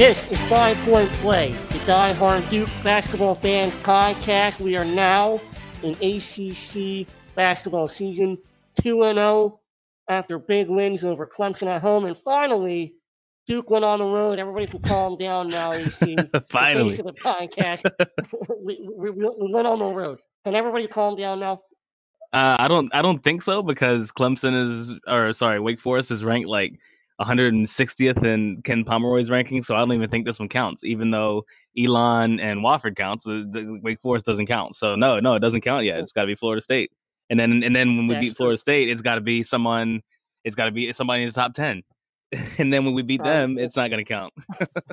[0.00, 4.58] This is Five Point Play, the Die Hard Duke basketball fans podcast.
[4.58, 5.38] We are now
[5.82, 8.38] in ACC basketball season
[8.80, 9.60] 2 0
[10.08, 12.06] after big wins over Clemson at home.
[12.06, 12.94] And finally,
[13.46, 14.38] Duke went on the road.
[14.38, 15.72] Everybody can calm down now.
[15.72, 16.16] You see,
[16.48, 17.82] finally, the, the podcast.
[18.64, 20.18] we, we, we, went on the road.
[20.46, 21.60] Can everybody calm down now?
[22.32, 22.88] Uh, I don't.
[22.94, 26.78] I don't think so because Clemson is, or sorry, Wake Forest is ranked like
[27.20, 30.84] 160th in Ken Pomeroy's ranking, so I don't even think this one counts.
[30.84, 31.44] Even though
[31.78, 34.76] Elon and Wofford counts, the, the Wake Forest doesn't count.
[34.76, 35.98] So no, no, it doesn't count yet.
[35.98, 36.90] It's got to be Florida State,
[37.28, 40.02] and then and then when we That's beat Florida State, it's got to be someone.
[40.44, 41.82] It's got to be somebody in the top ten,
[42.58, 44.32] and then when we beat them, it's not going to count.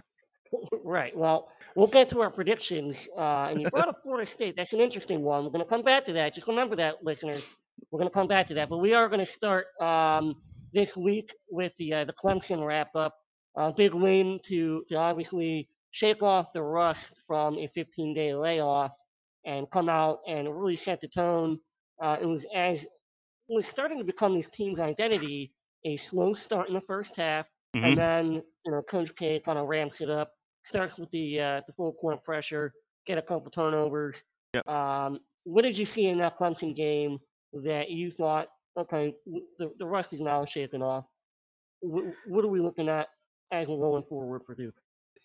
[0.84, 1.16] right.
[1.16, 2.98] Well, we'll get to our predictions.
[3.18, 4.56] Uh, and you brought up Florida State.
[4.58, 5.46] That's an interesting one.
[5.46, 6.36] We're going to come back to that.
[6.36, 7.44] Just remember that, listeners.
[7.92, 8.70] We're going to come back to that.
[8.70, 10.36] But we are going to start um,
[10.74, 13.16] this week with the uh, the Clemson wrap up.
[13.58, 18.92] Uh, big win to to obviously shake off the rust from a 15 day layoff
[19.46, 21.60] and come out and really set the tone.
[22.02, 22.90] Uh, it was as it
[23.50, 25.54] was starting to become this team's identity.
[25.86, 27.86] A slow start in the first half, mm-hmm.
[27.86, 30.32] and then you know Coach K kind of ramps it up.
[30.66, 32.74] Starts with the uh, the full court pressure,
[33.06, 34.16] get a couple turnovers.
[34.54, 34.68] Yep.
[34.68, 37.20] Um, what did you see in that Clemson game
[37.54, 41.06] that you thought okay, the, the rust is now shaken off.
[41.82, 43.08] What, what are we looking at
[43.52, 44.76] as we're going forward for Duke?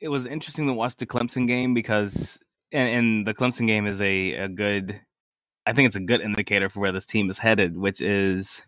[0.00, 2.38] It was interesting to watch the Clemson game because,
[2.72, 5.00] and, and the Clemson game is a, a good,
[5.66, 8.62] I think it's a good indicator for where this team is headed, which is,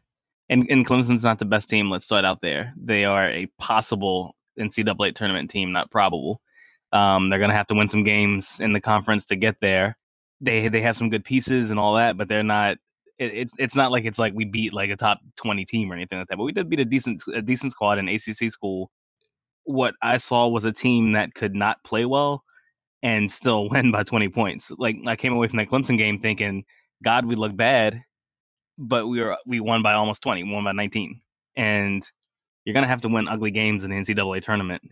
[0.49, 1.91] and, and Clemson's not the best team.
[1.91, 2.73] Let's start out there.
[2.77, 6.41] They are a possible NCAA tournament team, not probable.
[6.93, 9.97] Um, they're going to have to win some games in the conference to get there.
[10.41, 12.77] They they have some good pieces and all that, but they're not
[13.19, 15.95] it, it's it's not like it's like we beat like a top twenty team or
[15.95, 16.37] anything like that.
[16.37, 18.91] But we did beat a decent a decent squad in ACC school.
[19.65, 22.45] What I saw was a team that could not play well
[23.03, 24.71] and still win by twenty points.
[24.79, 26.65] Like I came away from that Clemson game thinking,
[27.03, 28.03] God, we look bad,
[28.79, 31.21] but we were we won by almost twenty, won by nineteen,
[31.57, 32.09] and
[32.65, 34.83] you're gonna have to win ugly games in the NCAA tournament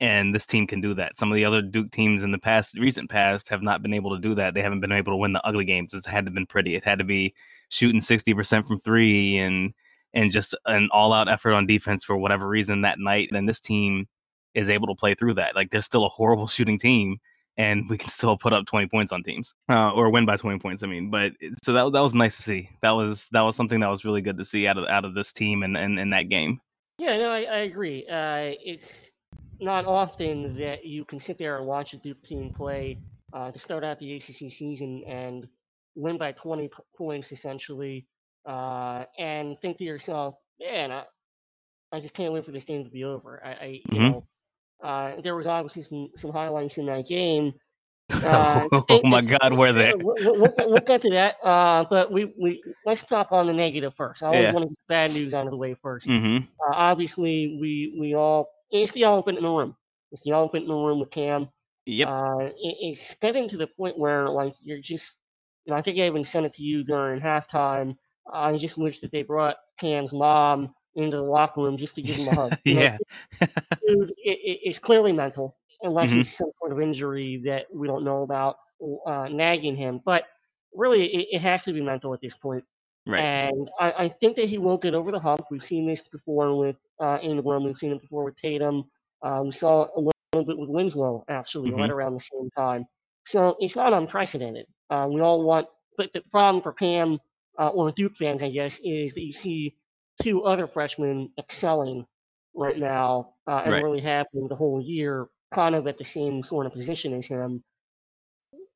[0.00, 1.16] and this team can do that.
[1.16, 4.10] Some of the other Duke teams in the past, recent past, have not been able
[4.14, 4.54] to do that.
[4.54, 5.94] They haven't been able to win the ugly games.
[5.94, 6.74] It had to been pretty.
[6.74, 7.34] It had to be
[7.68, 9.72] shooting sixty percent from three and
[10.12, 13.30] and just an all out effort on defense for whatever reason that night.
[13.32, 14.06] And this team
[14.54, 15.54] is able to play through that.
[15.54, 17.18] Like they're still a horrible shooting team,
[17.56, 20.58] and we can still put up twenty points on teams uh, or win by twenty
[20.58, 20.82] points.
[20.82, 21.32] I mean, but
[21.62, 22.70] so that that was nice to see.
[22.82, 25.14] That was that was something that was really good to see out of out of
[25.14, 26.60] this team and and in that game.
[26.98, 28.06] Yeah, no, I, I agree.
[28.06, 29.10] Uh, it's
[29.60, 32.98] not often that you can sit there and watch a Duke team play
[33.32, 35.48] uh, to start out the ACC season and
[35.94, 38.06] win by 20 points essentially,
[38.46, 41.04] uh, and think to yourself, man, I,
[41.92, 43.40] I just can't wait for this game to be over.
[43.44, 44.02] I, I you mm-hmm.
[44.02, 44.26] know,
[44.82, 47.52] uh, there was obviously some, some highlights in that game.
[48.10, 49.92] Uh, oh my God, were they?
[49.96, 53.94] We'll, we'll, we'll, get to that, uh, but we, we let's talk on the negative
[53.96, 54.22] first.
[54.22, 54.52] I always yeah.
[54.52, 56.36] want to get bad news out of the way 1st mm-hmm.
[56.44, 59.74] Uh, obviously, we we all it's the elephant in the room.
[60.12, 61.48] It's the elephant in the room with Cam.
[61.86, 62.08] Yep.
[62.08, 65.04] Uh, it, it's getting to the point where like you're just,
[65.72, 67.96] know, I think I even sent it to you during halftime.
[68.32, 72.16] I just wish that they brought Cam's mom into the locker room just to give
[72.16, 72.56] him a hug.
[72.64, 72.96] yeah.
[73.40, 73.46] Know,
[73.86, 76.20] dude, it, it, it's clearly mental, unless mm-hmm.
[76.20, 78.56] it's some sort of injury that we don't know about
[79.06, 80.00] uh, nagging him.
[80.04, 80.24] But
[80.74, 82.64] really, it, it has to be mental at this point.
[83.06, 83.20] Right.
[83.20, 85.42] And I, I think that he won't get over the hump.
[85.50, 87.64] We've seen this before with uh, Ingram.
[87.64, 88.84] We've seen it before with Tatum.
[89.22, 91.80] Uh, we saw a little bit with Winslow, actually, mm-hmm.
[91.80, 92.86] right around the same time.
[93.26, 94.66] So it's not unprecedented.
[94.90, 97.18] Uh, we all want, but the problem for Cam
[97.58, 99.76] uh, or Duke fans, I guess, is that you see
[100.22, 102.06] two other freshmen excelling
[102.54, 103.82] right now uh, and right.
[103.82, 107.62] really been the whole year, kind of at the same sort of position as him.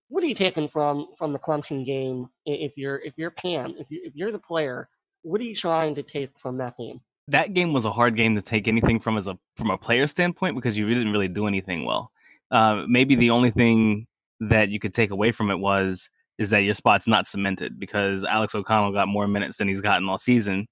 [0.09, 2.29] What are you taking from from the Clemson game?
[2.47, 4.89] If you're if you're Cam, if you if you're the player,
[5.23, 7.01] what are you trying to take from that game?
[7.29, 10.07] that game was a hard game to take anything from as a from a player
[10.07, 12.11] standpoint because you didn't really do anything well.
[12.51, 14.07] Uh, maybe the only thing
[14.41, 16.09] that you could take away from it was
[16.39, 20.09] is that your spot's not cemented because Alex O'Connell got more minutes than he's gotten
[20.09, 20.69] all season,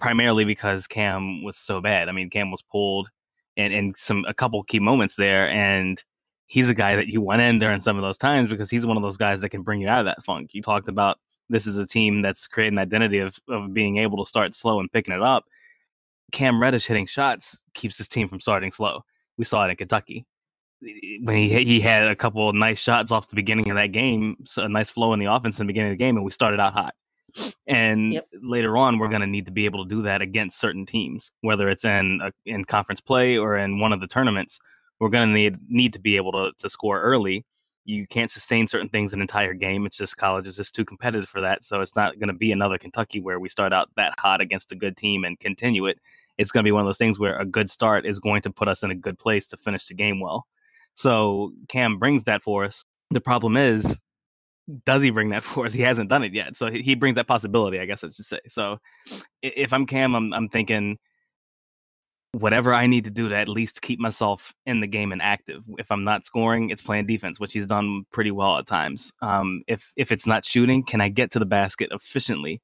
[0.00, 2.08] primarily because Cam was so bad.
[2.08, 3.10] I mean, Cam was pulled
[3.56, 6.02] and and some a couple key moments there, and
[6.46, 8.96] he's a guy that you want in during some of those times because he's one
[8.96, 10.50] of those guys that can bring you out of that funk.
[10.52, 11.18] You talked about
[11.50, 14.90] this is a team that's creating identity of, of being able to start slow and
[14.90, 15.44] picking it up.
[16.32, 19.04] Cam Reddish hitting shots keeps his team from starting slow.
[19.36, 20.26] We saw it in Kentucky
[21.22, 24.36] when he he had a couple of nice shots off the beginning of that game,
[24.46, 26.30] so a nice flow in the offense in the beginning of the game, and we
[26.32, 26.94] started out hot.
[27.66, 28.28] And yep.
[28.42, 31.30] later on, we're going to need to be able to do that against certain teams,
[31.40, 34.60] whether it's in a, in conference play or in one of the tournaments.
[35.00, 37.44] we're going to need need to be able to to score early.
[37.86, 39.86] You can't sustain certain things an entire game.
[39.86, 41.64] It's just college is just too competitive for that.
[41.64, 44.72] So it's not going to be another Kentucky where we start out that hot against
[44.72, 45.98] a good team and continue it.
[46.38, 48.50] It's going to be one of those things where a good start is going to
[48.50, 50.46] put us in a good place to finish the game well.
[50.94, 52.84] So Cam brings that for us.
[53.10, 53.98] The problem is,
[54.86, 55.72] does he bring that for us?
[55.72, 56.56] He hasn't done it yet.
[56.56, 58.40] So he brings that possibility, I guess I should say.
[58.48, 58.78] So
[59.42, 60.98] if I'm Cam, I'm, I'm thinking
[62.34, 65.62] whatever I need to do to at least keep myself in the game and active.
[65.78, 69.12] If I'm not scoring, it's playing defense, which he's done pretty well at times.
[69.22, 72.60] Um, if if it's not shooting, can I get to the basket efficiently?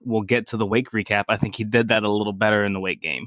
[0.00, 1.24] We'll get to the Wake recap.
[1.28, 3.26] I think he did that a little better in the Wake game.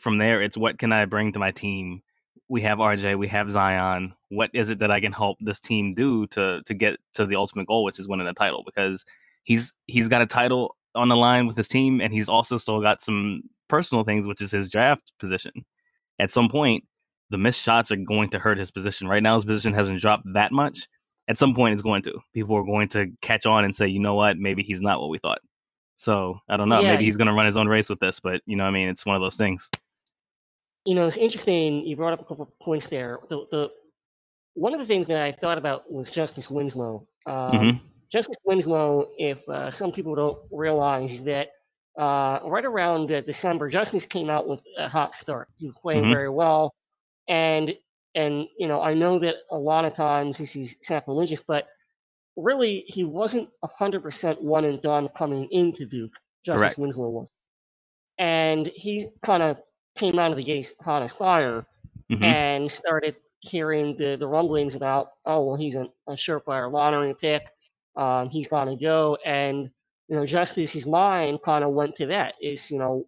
[0.00, 2.02] From there, it's what can I bring to my team?
[2.48, 4.14] We have RJ, we have Zion.
[4.30, 7.36] What is it that I can help this team do to to get to the
[7.36, 8.62] ultimate goal, which is winning a title?
[8.64, 9.04] Because
[9.44, 12.80] he's he's got a title on the line with his team, and he's also still
[12.80, 15.52] got some personal things, which is his draft position.
[16.18, 16.84] At some point,
[17.30, 19.08] the missed shots are going to hurt his position.
[19.08, 20.88] Right now, his position hasn't dropped that much.
[21.28, 22.18] At some point, it's going to.
[22.32, 25.10] People are going to catch on and say, you know what, maybe he's not what
[25.10, 25.40] we thought.
[25.98, 26.80] So I don't know.
[26.80, 26.92] Yeah.
[26.92, 28.88] Maybe he's going to run his own race with this, but you know, I mean,
[28.88, 29.68] it's one of those things.
[30.88, 31.84] You know, it's interesting.
[31.84, 33.18] You brought up a couple of points there.
[33.28, 33.66] The, the
[34.54, 37.06] one of the things that I thought about was Justice Winslow.
[37.26, 37.86] Um, mm-hmm.
[38.10, 41.48] Justice Winslow, if uh, some people don't realize that
[42.00, 45.48] uh, right around uh, December, Justice came out with a hot start.
[45.58, 46.14] He was playing mm-hmm.
[46.14, 46.72] very well,
[47.28, 47.70] and
[48.14, 51.66] and you know I know that a lot of times this is sacrilegious, but
[52.34, 56.12] really he wasn't hundred percent one and done coming into Duke.
[56.46, 56.78] Justice Correct.
[56.78, 57.28] Winslow was,
[58.18, 59.58] and he kind of
[59.98, 61.66] came out of the gates hot as fire,
[62.10, 62.22] mm-hmm.
[62.22, 67.42] and started hearing the the rumblings about oh well he's a, a surefire lottery pick,
[67.96, 69.70] um, he's gonna go and
[70.08, 72.34] you know, just his mind kind of went to that.
[72.40, 73.06] Is you know,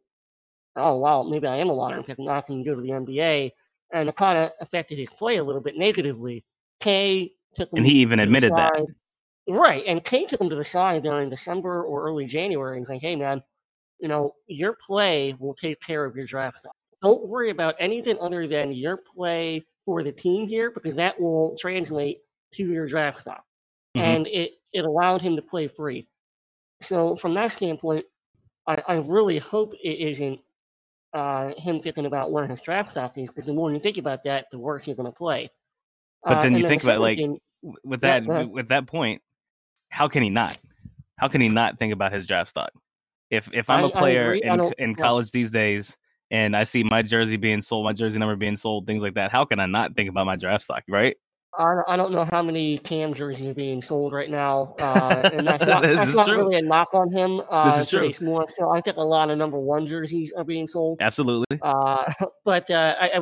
[0.77, 2.19] oh wow, maybe I am a lottery pick.
[2.19, 3.51] Now I can go to the NBA,
[3.93, 6.45] and it kind of affected his play a little bit negatively.
[6.83, 8.87] K took him, and he even admitted that.
[9.49, 13.01] Right, and K took him to the side during December or early January and saying,
[13.01, 13.43] "Hey, man,
[13.99, 16.77] you know, your play will take care of your draft stock.
[17.03, 21.57] Don't worry about anything other than your play for the team here, because that will
[21.61, 22.19] translate
[22.55, 23.45] to your draft stock."
[23.97, 24.07] Mm-hmm.
[24.07, 26.07] And it it allowed him to play free.
[26.83, 28.05] So from that standpoint,
[28.67, 30.41] I, I really hope it isn't
[31.13, 34.25] uh, him thinking about where his draft stock is, because the more you think about
[34.25, 35.51] that, the worse you're going to play.
[36.23, 37.39] But uh, then you then think about like game,
[37.85, 39.23] with that yeah, with that point,
[39.89, 40.59] how can he not?
[41.17, 42.71] How can he not think about his draft stock?
[43.31, 45.97] If if I'm I, a player in in college well, these days
[46.31, 49.31] and I see my jersey being sold, my jersey number being sold, things like that,
[49.31, 51.17] how can I not think about my draft stock, right?
[51.59, 55.47] I, I don't know how many Cam jerseys are being sold right now, uh, and
[55.47, 57.41] that's not, that's not really a knock on him.
[57.51, 58.09] Uh, this is true.
[58.09, 60.99] It's more so I think a lot of number one jerseys are being sold.
[61.01, 61.59] Absolutely.
[61.61, 62.05] Uh,
[62.45, 63.19] but uh, I, I,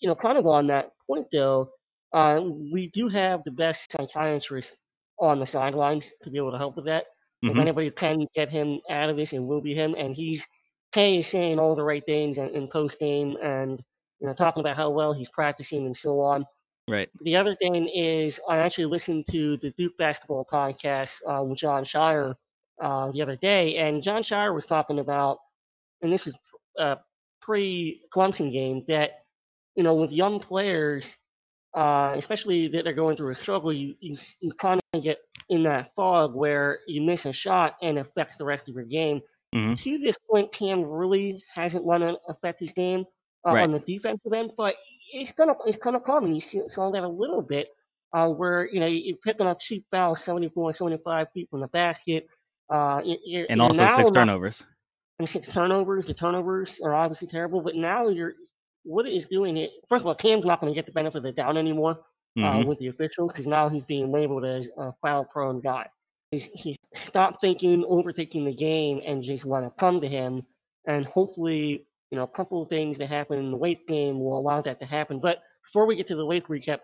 [0.00, 1.70] you know, kind of on that point though,
[2.12, 2.40] uh,
[2.72, 4.74] we do have the best psychiatrist
[5.18, 7.04] on the sidelines to be able to help with that.
[7.42, 7.56] Mm-hmm.
[7.56, 10.44] If anybody can get him out of this, it will be him, and he's
[10.92, 13.82] K is saying all the right things in, in post game and
[14.20, 16.44] you know talking about how well he's practicing and so on.
[16.88, 17.08] Right.
[17.22, 21.84] The other thing is, I actually listened to the Duke basketball podcast uh, with Jon
[21.84, 22.34] Scheyer
[22.82, 25.38] uh, the other day, and Jon Scheyer was talking about,
[26.02, 26.34] and this is
[26.78, 26.96] a uh,
[27.40, 29.10] pre Clemson game, that
[29.76, 31.04] you know with young players,
[31.76, 35.18] uh, especially that they're going through a struggle, you you, you kind of get
[35.48, 39.20] in that fog where you miss a shot and affects the rest of your game.
[39.54, 39.82] Mm-hmm.
[39.82, 43.04] To this point, Cam really hasn't run affect his game
[43.46, 43.62] uh, right.
[43.62, 44.74] on the defensive end, but
[45.12, 46.32] it's gonna it's gonna come.
[46.32, 47.68] You see, saw that a little bit,
[48.12, 52.28] uh, where you know you're picking up cheap fouls, 74, 75 feet from the basket,
[52.70, 53.00] uh,
[53.48, 54.62] and also six turnovers.
[55.18, 56.06] And six turnovers.
[56.06, 58.34] The turnovers are obviously terrible, but now you're
[58.84, 59.70] what it is doing it.
[59.88, 62.00] First of all, Cam's not going to get the benefit of the doubt anymore
[62.38, 62.68] uh, mm-hmm.
[62.68, 65.86] with the officials because now he's being labeled as a foul-prone guy.
[66.30, 70.42] He's, he's stopped thinking, overthinking the game, and just want to come to him.
[70.86, 74.38] And hopefully, you know, a couple of things that happen in the Wake game will
[74.38, 75.20] allow that to happen.
[75.20, 76.78] But before we get to the Wake recap,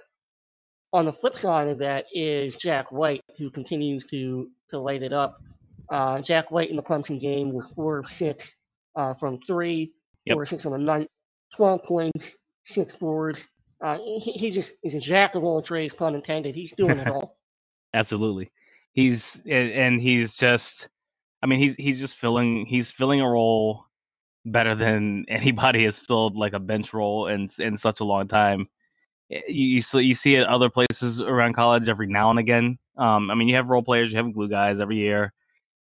[0.93, 5.13] on the flip side of that is Jack White, who continues to to light it
[5.13, 5.41] up.
[5.91, 8.55] Uh, Jack White in the Clemson game was four of six
[8.97, 9.93] uh, from three,
[10.25, 10.35] yep.
[10.35, 11.09] four of six on the night,
[11.57, 12.35] 12 points,
[12.67, 13.41] six boards.
[13.85, 16.55] Uh, he, he just is a jack of all trades, pun intended.
[16.55, 17.37] He's doing it all.
[17.95, 18.51] Absolutely,
[18.97, 20.89] he's and he's just.
[21.43, 23.85] I mean, he's he's just filling he's filling a role
[24.47, 28.67] better than anybody has filled like a bench role in in such a long time.
[29.31, 32.79] Eh, you you, you see it other places around college every now and again.
[32.97, 35.33] Um, I mean, you have role players, you have glue guys every year.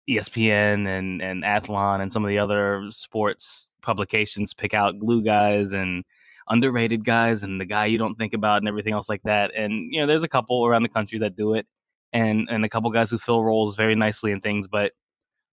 [0.08, 5.72] ESPN and and Athlon and some of the other sports publications pick out glue guys
[5.72, 6.04] and
[6.48, 9.54] underrated guys and the guy you don't think about and everything else like that.
[9.54, 11.66] And you know, there's a couple around the country that do it,
[12.12, 14.66] and and a couple guys who fill roles very nicely and things.
[14.66, 14.92] But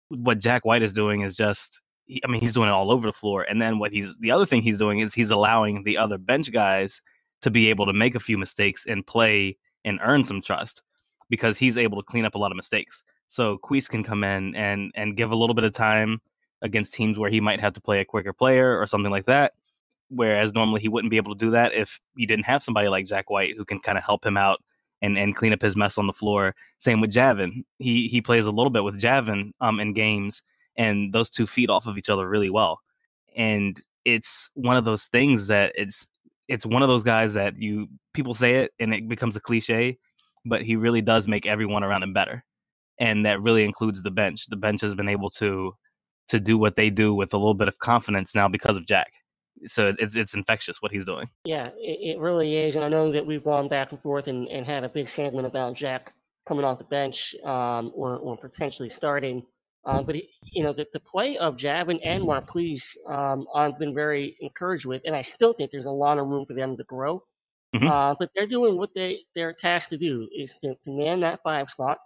[0.09, 1.81] what Jack White is doing is just,
[2.25, 3.43] I mean, he's doing it all over the floor.
[3.43, 6.53] And then what he's the other thing he's doing is he's allowing the other bench
[6.53, 7.01] guys
[7.43, 10.83] to be able to make a few mistakes and play and earn some trust
[11.31, 13.03] because he's able to clean up a lot of mistakes.
[13.29, 16.21] So Queese can come in and and give a little bit of time
[16.63, 19.53] against teams where he might have to play a quicker player or something like that.
[20.09, 23.07] Whereas normally he wouldn't be able to do that if you didn't have somebody like
[23.07, 24.61] Jack White who can kind of help him out
[25.03, 26.55] and, and clean up his mess on the floor.
[26.79, 27.65] Same with Javin.
[27.79, 30.43] He he plays a little bit with Javin um in games
[30.77, 32.81] and those two feed off of each other really well.
[33.37, 36.09] And it's one of those things that it's
[36.49, 39.99] it's one of those guys that you people say it and it becomes a cliche,
[40.45, 42.45] but he really does make everyone around him better.
[42.99, 44.47] And that really includes the bench.
[44.49, 45.75] The bench has been able to
[46.29, 49.13] to do what they do with a little bit of confidence now because of Jack.
[49.69, 51.29] So it's it's infectious what he's doing.
[51.45, 52.77] Yeah, it, it really is.
[52.77, 55.47] And I know that we've gone back and forth and, and had a big segment
[55.47, 56.13] about Jack
[56.49, 59.45] coming off the bench um, or, or potentially starting.
[59.85, 63.95] Uh, but, he, you know, the, the play of Javin and Marques, um, I've been
[63.95, 65.03] very encouraged with.
[65.05, 67.23] And I still think there's a lot of room for them to grow.
[67.75, 67.89] Mhm.
[67.89, 71.69] Uh, but they're doing what they, they're tasked to do, is to command that five
[71.71, 71.99] spot.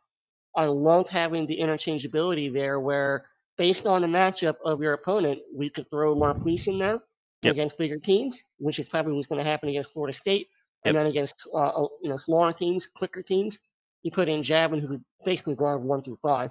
[0.56, 3.24] I love having the interchangeability there where,
[3.56, 6.98] based on the matchup of your opponent, we could throw Marques in there
[7.44, 7.52] Yep.
[7.52, 10.48] against bigger teams, which is probably what's going to happen against Florida State,
[10.84, 11.00] and Yep.
[11.00, 13.58] then against uh, uh, you know smaller teams, quicker teams,
[14.02, 16.50] He put in Javin, who could basically guard one through five.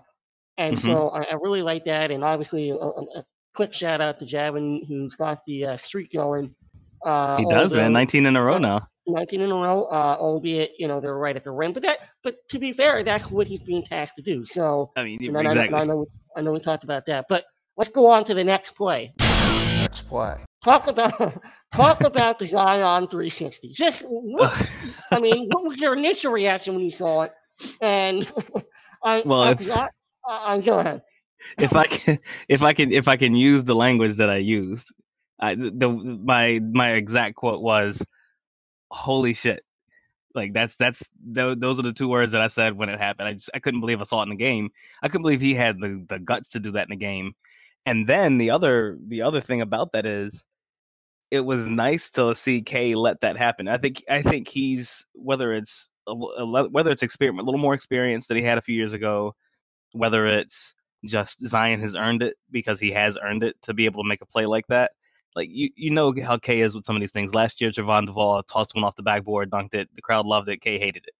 [0.58, 0.86] And Mhm.
[0.86, 4.26] so I, I really like that, and obviously a, a, a quick shout out to
[4.26, 6.56] Javin, who's got the uh, streak going.
[7.06, 7.94] Uh, He does, man.
[7.94, 8.88] 19 in a row now.
[9.06, 11.74] 19 in a row, uh, albeit you know they're right at the rim.
[11.74, 14.46] But that, but to be fair, that's what he's being tasked to do.
[14.46, 15.76] So I mean, I, exactly.
[15.78, 16.06] I, I know
[16.38, 17.44] I know we talked about that, but
[17.78, 19.14] let's go on to the next play.
[19.82, 20.38] Next play.
[20.64, 21.42] Talk about
[21.76, 23.74] talk about the Zion 360.
[23.74, 24.54] Just what,
[25.12, 27.32] I mean, what was your initial reaction when you saw it?
[27.82, 28.28] And
[29.04, 29.88] I, Well, I, if- I,
[30.30, 31.02] I, go ahead.
[31.58, 34.94] if I can, if I can, if I can use the language that I used,
[35.40, 38.02] I, the my my exact quote was,
[38.90, 39.66] "Holy shit!"
[40.34, 43.28] Like that's that's tho- those are the two words that I said when it happened.
[43.28, 44.70] I just I couldn't believe I saw it in the game.
[45.02, 47.34] I couldn't believe he had the the guts to do that in the game.
[47.86, 50.42] And then the other the other thing about that is,
[51.34, 53.68] it was nice to see K let that happen.
[53.68, 58.28] I think I think he's whether it's a, whether it's experiment a little more experience
[58.28, 59.34] than he had a few years ago,
[59.94, 60.76] whether it's
[61.06, 64.22] just Zion has earned it because he has earned it to be able to make
[64.22, 64.92] a play like that.
[65.36, 67.34] Like you, you know how K is with some of these things.
[67.34, 69.90] Last year, Javon Duval tossed one off the backboard, dunked it.
[69.96, 70.62] The crowd loved it.
[70.62, 71.16] K hated it.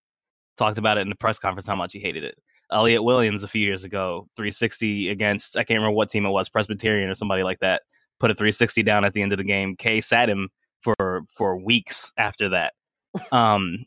[0.60, 2.38] Talked about it in the press conference how much he hated it.
[2.72, 6.50] Elliot Williams a few years ago, 360 against I can't remember what team it was,
[6.50, 7.82] Presbyterian or somebody like that.
[8.24, 9.76] Put a 360 down at the end of the game.
[9.76, 10.48] K sat him
[10.82, 12.74] for for weeks after that.
[13.34, 13.86] Um,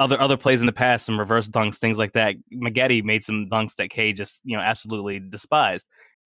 [0.00, 2.34] other other plays in the past, some reverse dunks, things like that.
[2.52, 5.86] Maggette made some dunks that K just you know absolutely despised.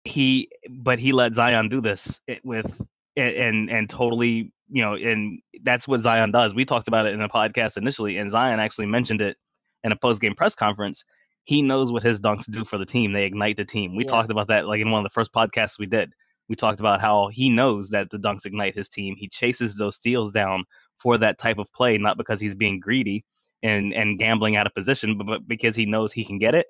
[0.05, 2.81] He, but he let Zion do this with
[3.17, 6.53] and, and and totally you know, and that's what Zion does.
[6.53, 9.35] We talked about it in a podcast initially, and Zion actually mentioned it
[9.83, 11.03] in a post game press conference.
[11.43, 13.11] He knows what his dunks do for the team.
[13.11, 13.95] They ignite the team.
[13.95, 14.11] We Yeah.
[14.11, 16.13] talked about that like in one of the first podcasts we did.
[16.51, 19.15] We talked about how he knows that the dunks ignite his team.
[19.15, 20.65] He chases those steals down
[20.97, 23.23] for that type of play, not because he's being greedy
[23.63, 26.65] and and gambling out of position, but, but because he knows he can get it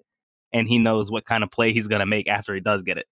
[0.53, 2.99] and he knows what kind of play he's going to make after he does get
[2.99, 3.07] it.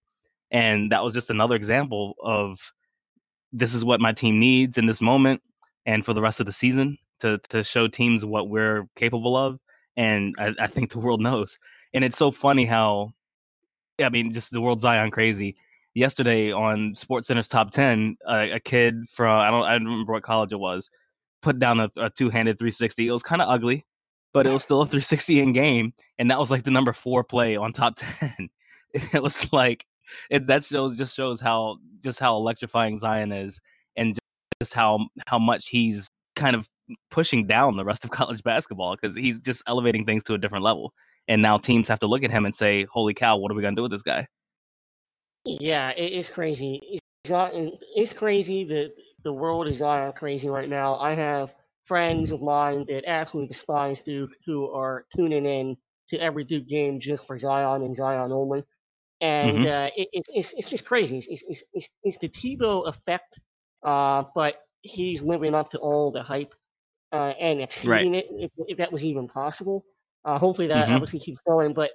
[0.51, 2.59] And that was just another example of
[3.51, 5.41] this is what my team needs in this moment
[5.87, 9.57] and for the rest of the season to to show teams what we're capable of.
[9.97, 11.57] And I, I think the world knows.
[11.95, 13.13] And it's so funny how,
[13.99, 15.55] I mean, just the world Zion crazy.
[15.95, 20.23] Yesterday on SportsCenter's top ten, a, a kid from I don't I don't remember what
[20.23, 20.89] college it was,
[21.41, 23.07] put down a, a two handed 360.
[23.07, 23.85] It was kind of ugly,
[24.33, 27.23] but it was still a 360 in game, and that was like the number four
[27.23, 28.49] play on top ten.
[28.93, 29.85] It was like
[30.29, 33.59] it that shows just shows how just how electrifying Zion is,
[33.95, 34.17] and
[34.61, 36.67] just how how much he's kind of
[37.11, 40.63] pushing down the rest of college basketball because he's just elevating things to a different
[40.63, 40.93] level.
[41.27, 43.61] And now teams have to look at him and say, "Holy cow, what are we
[43.61, 44.27] gonna do with this guy?"
[45.45, 46.79] Yeah, it's crazy.
[47.25, 48.91] It's, it's crazy that
[49.23, 50.95] the world is on crazy right now.
[50.95, 51.49] I have
[51.87, 55.77] friends of mine that absolutely despise Duke who are tuning in
[56.09, 58.63] to every Duke game just for Zion and Zion only.
[59.21, 61.17] And uh, it, it, it's it's just crazy.
[61.27, 63.39] It's it's, it's, it's the Tebow effect,
[63.85, 66.53] uh, but he's living up to all the hype
[67.11, 69.85] uh, and exceeding it if, if that was even possible.
[70.25, 70.89] Uh, hopefully that Mhm.
[70.89, 71.73] obviously keeps going.
[71.73, 71.91] But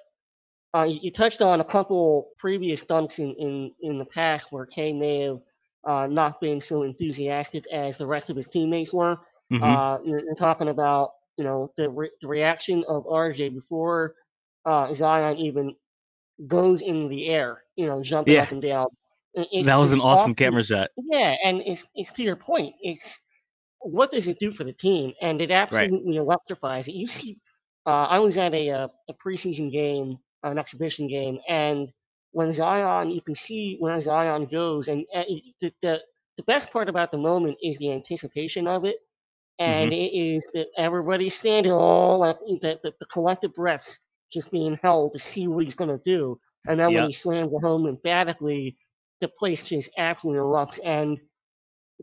[0.74, 4.66] uh, you, you touched on a couple previous dunks in, in, in the past where
[4.66, 5.38] K may have
[5.86, 9.16] uh, not being so enthusiastic as the rest of his teammates were.
[9.52, 9.62] Mhm.
[9.62, 14.14] Uh, you're, you're talking about you know the, re- the reaction of RJ before
[14.64, 15.74] uh, Zion even
[16.46, 18.42] goes in the air, you know, jumping Yeah.
[18.42, 18.86] up and down.
[19.34, 20.34] It- it's- that was an awesome awesome.
[20.34, 20.90] camera shot.
[20.96, 22.74] Yeah, and it's it's to your point.
[22.80, 23.04] It's
[23.80, 26.92] what does it do for the team, and it absolutely electrifies it.
[26.94, 27.36] You see,
[27.86, 31.90] uh, I was at a uh, a preseason game, an exhibition game, and
[32.32, 35.22] when Zion, you can see where Zion goes, and uh,
[35.60, 35.98] the, the
[36.36, 38.96] the best part about the moment is the anticipation of it,
[39.58, 43.98] and it is that everybody's standing all like the, the, the collective breaths
[44.32, 46.94] just being held to see what he's going to do, and then Yep.
[46.94, 48.76] when he slams it home emphatically,
[49.20, 50.78] the place just absolutely erupts.
[50.84, 51.18] And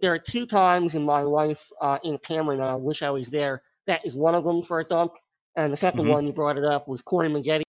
[0.01, 3.27] there are two times in my life uh, in Cameron that I wish I was
[3.29, 3.61] there.
[3.87, 5.11] That is one of them for a dunk,
[5.55, 6.07] and the 2nd Mhm.
[6.07, 7.63] one you brought it up was Corey Maggette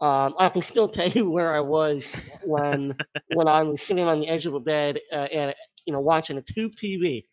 [0.00, 2.04] Um, I can still tell you where I was
[2.44, 2.94] when
[3.28, 5.54] when I was sitting on the edge of a bed uh, and
[5.86, 7.24] you know watching a tube TV,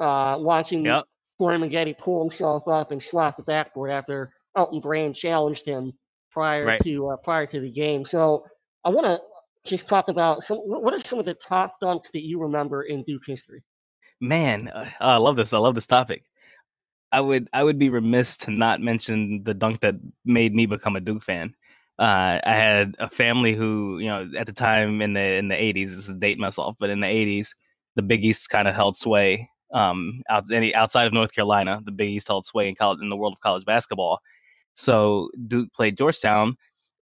[0.00, 1.04] uh, watching Yep.
[1.38, 5.92] Corey Maggette pull himself up and slap the backboard after Elton Brand challenged him
[6.30, 6.82] prior Right.
[6.82, 8.04] to uh, prior to the game.
[8.06, 8.44] So
[8.84, 9.18] I want to
[9.68, 10.58] just talk about some.
[10.58, 13.62] What what are some of the top dunks that you remember in Duke history?
[14.20, 15.52] Man, uh, I love this.
[15.52, 16.24] I love this topic.
[17.12, 19.94] I would I would be remiss to not mention the dunk that
[20.24, 21.54] made me become a Duke fan.
[21.98, 25.60] Uh, I had a family who, you know, at the time in the in the
[25.60, 27.54] eighties, this is date myself, but in the eighties,
[27.94, 29.48] the Big East kind of held sway.
[29.72, 33.08] Um, out any outside of North Carolina, the Big East held sway in college in
[33.08, 34.20] the world of college basketball.
[34.76, 36.56] So Duke played Georgetown.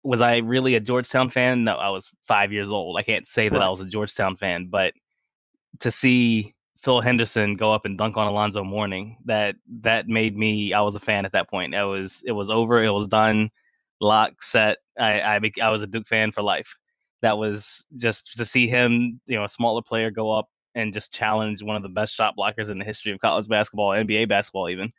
[0.04, 1.66] Was I really a Georgetown fan?
[1.66, 2.98] No, I was five years old.
[2.98, 4.94] I can't say that I was a Georgetown fan, but
[5.82, 10.74] to see Phil Henderson go up and dunk on Alonzo Mourning, that that made me.
[10.74, 11.74] I was a fan at that point.
[11.74, 12.84] It was it was over.
[12.84, 13.52] It was done.
[14.00, 14.78] Lock set.
[14.98, 16.78] I I, I was a Duke fan for life.
[17.22, 21.12] That was just to see him, you know, a smaller player go up and just
[21.12, 24.70] challenge one of the best shot blockers in the history of college basketball, NBA basketball,
[24.70, 24.94] even,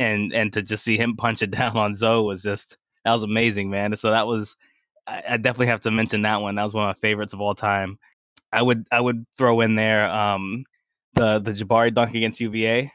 [0.00, 3.22] and and to just see him punch it down on Zo was just that was
[3.22, 3.96] amazing, man.
[3.96, 4.56] So that was
[5.06, 6.56] I, I definitely have to mention that one.
[6.56, 8.00] That was one of my favorites of all time.
[8.52, 10.64] I would I would throw in there um
[11.20, 12.90] the the Jabari dunk against UVA.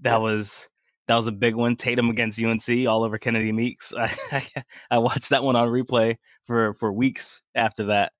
[0.00, 0.68] That was
[1.08, 1.74] that was a big one.
[1.74, 3.94] Tatum against UNC all over Kennedy Meeks.
[3.96, 8.12] I, I, I watched that one on replay for for weeks after that.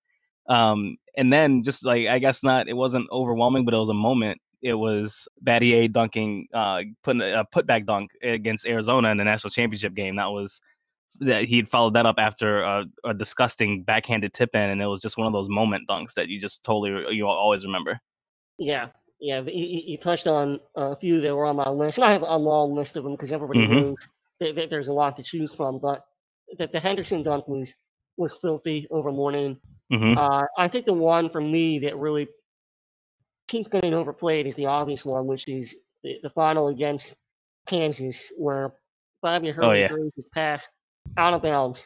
[0.49, 3.95] Um and then just like I guess not it wasn't overwhelming, but it was a
[3.95, 4.41] moment.
[4.63, 9.93] It was Battier dunking uh putting a putback dunk against Arizona in the national championship
[9.95, 10.17] game.
[10.17, 10.61] That was
[11.21, 14.87] that he had followed that up after a, a disgusting backhanded tip in, and it
[14.87, 18.01] was just one of those moment dunks that you just totally you always remember.
[18.59, 18.89] Yeah,
[19.23, 19.41] yeah.
[19.47, 22.75] You, touched on a few that were on my list, and I have a long
[22.75, 23.81] list of them because everybody Mhm.
[23.81, 23.97] knows
[24.41, 25.79] that, that there's a lot to choose from.
[25.79, 26.05] But
[26.59, 27.73] the, the Henderson dunk was
[28.19, 29.59] was filthy over Mourning.
[29.91, 32.29] hmm Uh, I think the one for me that really
[33.49, 37.15] keeps getting overplayed is the obvious one, which is the, the final against
[37.69, 38.75] Kansas, where
[39.23, 39.89] Bobby Hurley Oh, yeah.
[39.89, 40.63] throws his pass
[41.17, 41.79] out of bounds,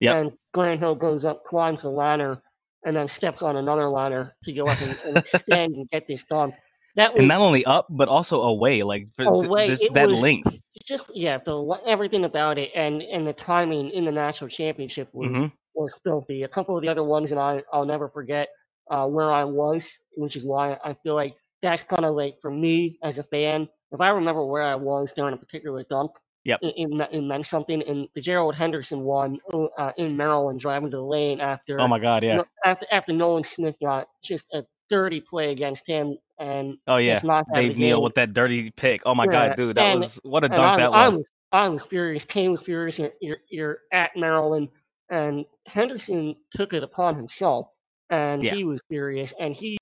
[0.00, 0.16] Yep.
[0.16, 2.42] and Grant Hill goes up, climbs the ladder,
[2.84, 6.22] and then steps on another ladder to go up and, and extend and get this
[6.28, 6.52] done.
[6.96, 10.20] That was and not only up but also away like for Away, this, that was-
[10.22, 14.48] length it's just yeah, the everything about it and and the timing in the national
[14.50, 16.42] championship was hmm was filthy.
[16.42, 18.48] A couple of the other ones, and I I'll never forget
[18.90, 19.84] uh, where I was,
[20.16, 23.68] which is why I feel like that's kind of like for me as a fan.
[23.90, 26.10] If I remember where I was during a particular dunk,
[26.44, 26.58] Yep.
[26.62, 27.82] it, it, it meant something.
[27.86, 29.38] And the Gerald Henderson one
[29.78, 33.44] uh, in Maryland, driving to the lane after oh my god yeah after after Nolan
[33.44, 37.76] Smith got just a dirty play against him, and oh yeah just not have dave
[37.76, 40.48] neal with that dirty pick oh my Yeah, god dude that and- was what a
[40.48, 41.24] dunk I, that was was
[41.54, 42.24] I was furious.
[42.28, 42.98] Kane was furious.
[42.98, 44.68] You're, you're, you're at Maryland,
[45.10, 47.66] and Henderson took it upon himself,
[48.08, 48.54] and Yeah.
[48.54, 49.76] he was furious, and he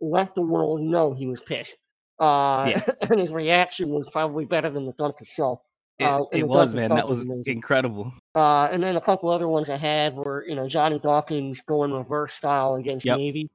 [0.00, 1.76] let the world know he was pissed.
[2.18, 2.82] Uh, Yeah.
[3.02, 5.60] and his reaction was probably better than the dunk itself.
[6.00, 7.54] it, uh, it was man that was was amazing.
[7.54, 11.60] incredible Uh, and then a couple other ones I had were, you know, Johnny Dawkins
[11.68, 13.16] going reverse style against Yep.
[13.18, 13.48] Navy.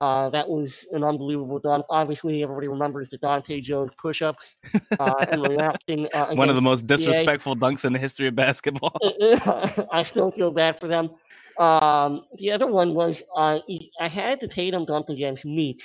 [0.00, 1.86] Uh, that was an unbelievable dunk.
[1.88, 4.56] Obviously, everybody remembers the Dahntay Jones push-ups
[5.00, 6.06] uh, and reaction.
[6.12, 8.94] Uh, one of the most disrespectful dunks in the history of basketball
[9.92, 11.10] I still feel bad for them.
[11.58, 13.60] Um, the other one was uh,
[13.98, 15.84] I had the Tatum dunk against Meeks,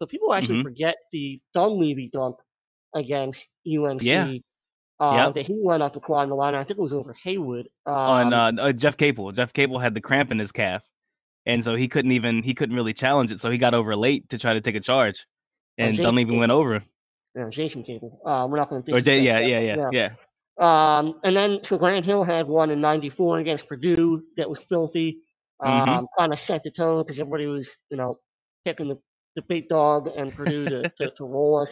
[0.00, 0.64] but people actually Mhm.
[0.64, 2.36] forget the Dunleavy dunk
[2.94, 4.02] against UNC.
[4.02, 4.32] Yeah.
[5.00, 5.34] Uh, Yep.
[5.34, 6.54] That he went up to climb the line.
[6.56, 7.68] I think it was over Haywood.
[7.86, 9.30] Um, on uh, uh, Jeff Capel.
[9.32, 10.82] Jeff Capel had the cramp in his calf,
[11.46, 13.40] and so he couldn't even he couldn't really challenge it.
[13.40, 15.24] So he got over late to try to take a charge,
[15.78, 16.38] and Dunleavy Capel.
[16.40, 16.82] went over.
[17.34, 18.20] yeah, Jason Capel.
[18.24, 18.92] Uh, we're not going to.
[18.92, 20.10] Or Jay, yeah, yeah, yeah, yeah.
[20.58, 25.18] Um, and then so Grant Hill had one in '94 against Purdue that was filthy.
[25.64, 26.06] Um, Mhm.
[26.18, 28.18] kind of set the tone because everybody was, you know,
[28.64, 28.98] picking the,
[29.36, 31.70] the big dog and Purdue to, to, to roll us.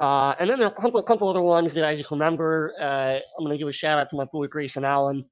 [0.00, 2.72] Uh, and then there are a couple, a couple other ones that I just remember.
[2.80, 2.84] Uh,
[3.38, 5.24] I'm going to give a shout out to my boy Grayson Allen.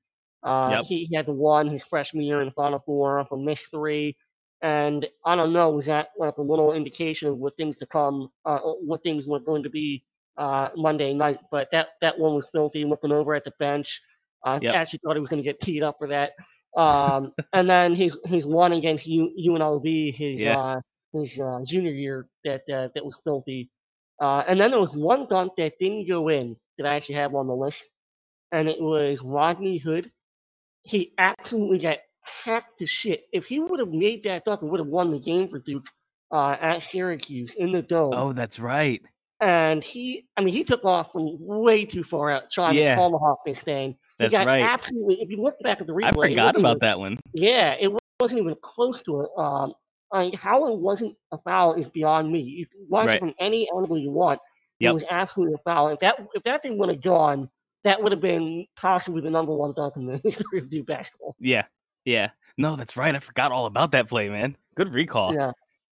[0.42, 0.84] Uh, Yep.
[0.84, 4.16] he, he had the one his freshman year in the Final Four from Miss three,
[4.62, 8.30] and I don't know was that like a little indication of what things to come,
[8.44, 10.04] uh, what things were going to be
[10.36, 11.38] uh, Monday night.
[11.50, 13.88] But that that one was filthy, looking over at the bench.
[14.44, 14.74] I Yep.
[14.74, 16.32] actually thought he was going to get teed up for that.
[16.80, 20.56] Um, and then his his one against U, UNLV, his Yeah.
[20.56, 20.80] uh,
[21.12, 23.70] his uh, junior year that uh, that was filthy.
[24.20, 27.34] Uh, and then there was one dunk that didn't go in that I actually have
[27.34, 27.84] on the list,
[28.52, 30.10] and it was Rodney Hood.
[30.88, 31.98] He absolutely got
[32.44, 33.24] hacked to shit.
[33.32, 35.84] If he would have made that dunk, and would have won the game for Duke
[36.32, 38.14] uh, at Syracuse in the dome.
[38.14, 39.00] Oh, that's right.
[39.40, 42.94] And he, I mean, he took off from way too far out trying Yeah.
[42.96, 43.96] to tomahawk this thing.
[44.18, 44.62] That's he got right.
[44.62, 45.18] absolutely.
[45.20, 47.18] If you look back at the replay, I forgot about even- that one.
[47.34, 49.28] yeah, it wasn't even close to it.
[49.36, 49.74] Um,
[50.12, 52.40] I mean, how it wasn't a foul is beyond me.
[52.40, 53.16] You can watch Right.
[53.16, 54.40] it from any angle you want.
[54.80, 55.88] It was absolutely a foul.
[55.88, 57.50] If that if that thing would have gone,
[57.84, 61.36] that would have been possibly the number one dunk in the history of Duke basketball.
[61.38, 61.64] Yeah,
[62.04, 62.30] yeah.
[62.56, 63.14] No, that's right.
[63.14, 64.56] I forgot all about that play, man.
[64.76, 65.32] Good recall.
[65.34, 65.52] Yeah,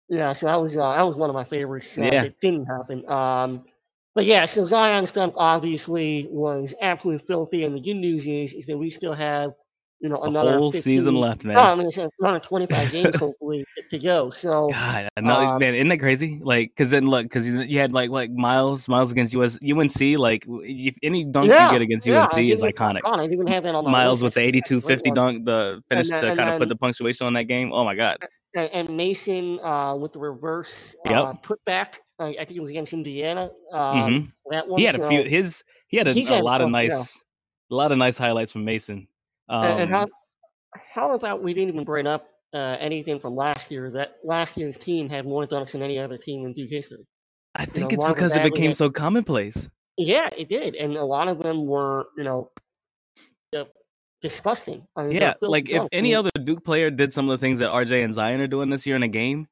[0.09, 0.35] yeah.
[0.35, 1.87] So that was uh, that was one of my favorites.
[1.97, 2.23] Uh, Yeah.
[2.23, 3.07] It didn't happen.
[3.09, 3.65] Um,
[4.13, 8.65] but yeah, so Zion's dunk obviously was absolutely filthy, and the good news is is
[8.67, 9.51] that we still have
[10.01, 11.55] you know The another whole 15 season left, man.
[11.55, 14.31] No, I mean it's another 25 games hopefully to go.
[14.31, 16.39] So God, no, Um, man, isn't that crazy?
[16.43, 19.99] Like, cause then look, cause you, you had like like Miles, Miles against US, UNC.
[20.19, 23.01] Like, if any dunk yeah, you get against yeah, UNC is iconic.
[23.05, 25.45] I didn't even have that on my Miles with the That's a great 82-50 dunk,
[25.45, 27.71] the finish then- to kind of put the punctuation on that game.
[27.71, 28.17] Oh my God,
[28.55, 30.67] and, and Mason uh, with the reverse
[31.05, 31.13] Yep.
[31.13, 31.87] uh, putback.
[32.19, 33.49] I, I think it was against Indiana.
[33.73, 34.31] Um, Mhm.
[34.51, 34.79] That one.
[34.79, 35.23] he had a few.
[35.23, 36.91] His he had a, a had lot of nice,
[37.71, 39.07] a lot of nice highlights from Mason.
[39.49, 40.07] Um, and, and how
[40.93, 43.91] how about we didn't even bring up uh, anything from last year?
[43.91, 47.05] That last year's team had more dunks than any other team in Duke history.
[47.55, 49.69] I know, think it's Marvin because it became had- so commonplace.
[49.97, 52.49] Yeah, it did, and a lot of them were, you know,
[54.21, 54.87] disgusting.
[54.95, 57.69] I mean, Yeah, like if any other Duke player did some of the things that
[57.69, 59.47] RJ and Zion are doing this year in a game,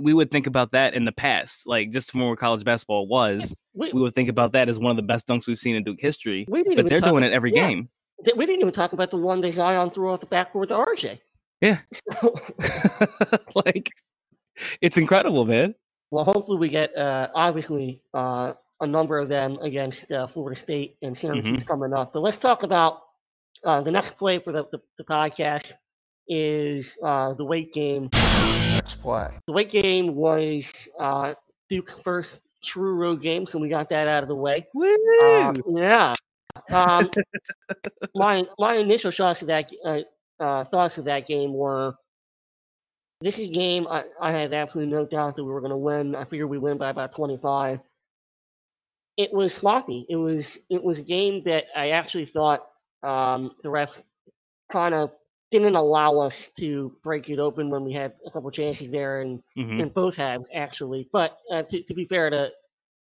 [0.00, 1.62] we would think about that in the past.
[1.66, 4.90] Like just from where college basketball was, we, we would think about that as one
[4.90, 6.46] of the best dunks we've seen in Duke history.
[6.48, 7.68] But they're talk, doing it every yeah.
[7.68, 7.88] game.
[8.24, 10.74] Th- We didn't even talk about the one that Zion threw off the backboard to
[10.74, 11.18] RJ.
[11.60, 11.78] Yeah.
[12.20, 12.34] So,
[13.54, 13.90] like
[14.80, 15.74] it's incredible, man.
[16.10, 20.96] Well, hopefully we get uh, obviously uh, a number of them against uh, Florida State
[21.02, 21.66] and Syracuse Mm-hmm.
[21.68, 22.12] coming up.
[22.12, 23.00] But let's talk about
[23.64, 25.72] uh, the next play for the, the, the podcast
[26.28, 28.08] is uh, the Wake game.
[28.74, 29.28] Next play.
[29.46, 30.64] The Wake game was
[31.00, 31.34] uh,
[31.70, 34.66] Duke's first true road game, so we got that out of the way.
[34.74, 34.94] Woo!
[35.22, 36.14] Uh, yeah.
[36.70, 37.10] Um,
[38.14, 40.00] my my initial shots of that uh,
[40.42, 41.94] uh, thoughts of that game were
[43.20, 45.76] this is a game I, I had absolutely no doubt that we were going to
[45.76, 46.14] win.
[46.14, 47.80] I figured we win by about 25.
[49.16, 50.06] It was sloppy.
[50.08, 52.60] It was it was a game that I actually thought
[53.02, 53.90] um, the ref
[54.72, 55.10] kind of
[55.50, 59.42] didn't allow us to break it open when we had a couple chances there, and
[59.56, 59.80] Mhm.
[59.80, 61.08] and both have actually.
[61.12, 62.50] But uh, to, to be fair to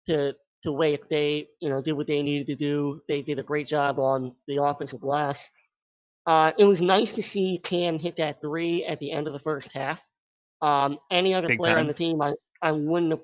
[0.09, 0.35] to
[0.66, 3.02] to Wake, they you know did what they needed to do.
[3.09, 5.38] They did a great job on the offensive glass.
[6.26, 9.40] Uh, it was nice to see Cam hit that three at the end of the
[9.40, 9.98] first half.
[10.62, 13.20] Um, any other Big player on the team, I, I wouldn't have,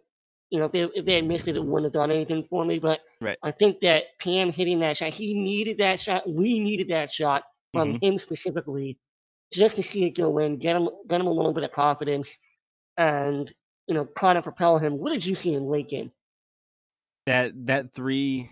[0.51, 2.65] you know, if they, if they had missed it, it wouldn't have done anything for
[2.65, 2.79] me.
[2.79, 3.39] But Right.
[3.43, 6.29] I think that Cam hitting that shot, he needed that shot.
[6.29, 8.01] We needed that shot from Mhm.
[8.01, 8.99] him specifically,
[9.53, 12.29] just to see it go in, get him, get him a little bit of confidence,
[12.99, 13.53] and
[13.89, 14.99] you know, kind of propel him.
[14.99, 16.13] What did you see in late game?
[17.27, 18.51] That that three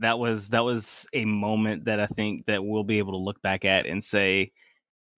[0.00, 3.40] that was that was a moment that I think that we'll be able to look
[3.42, 4.52] back at and say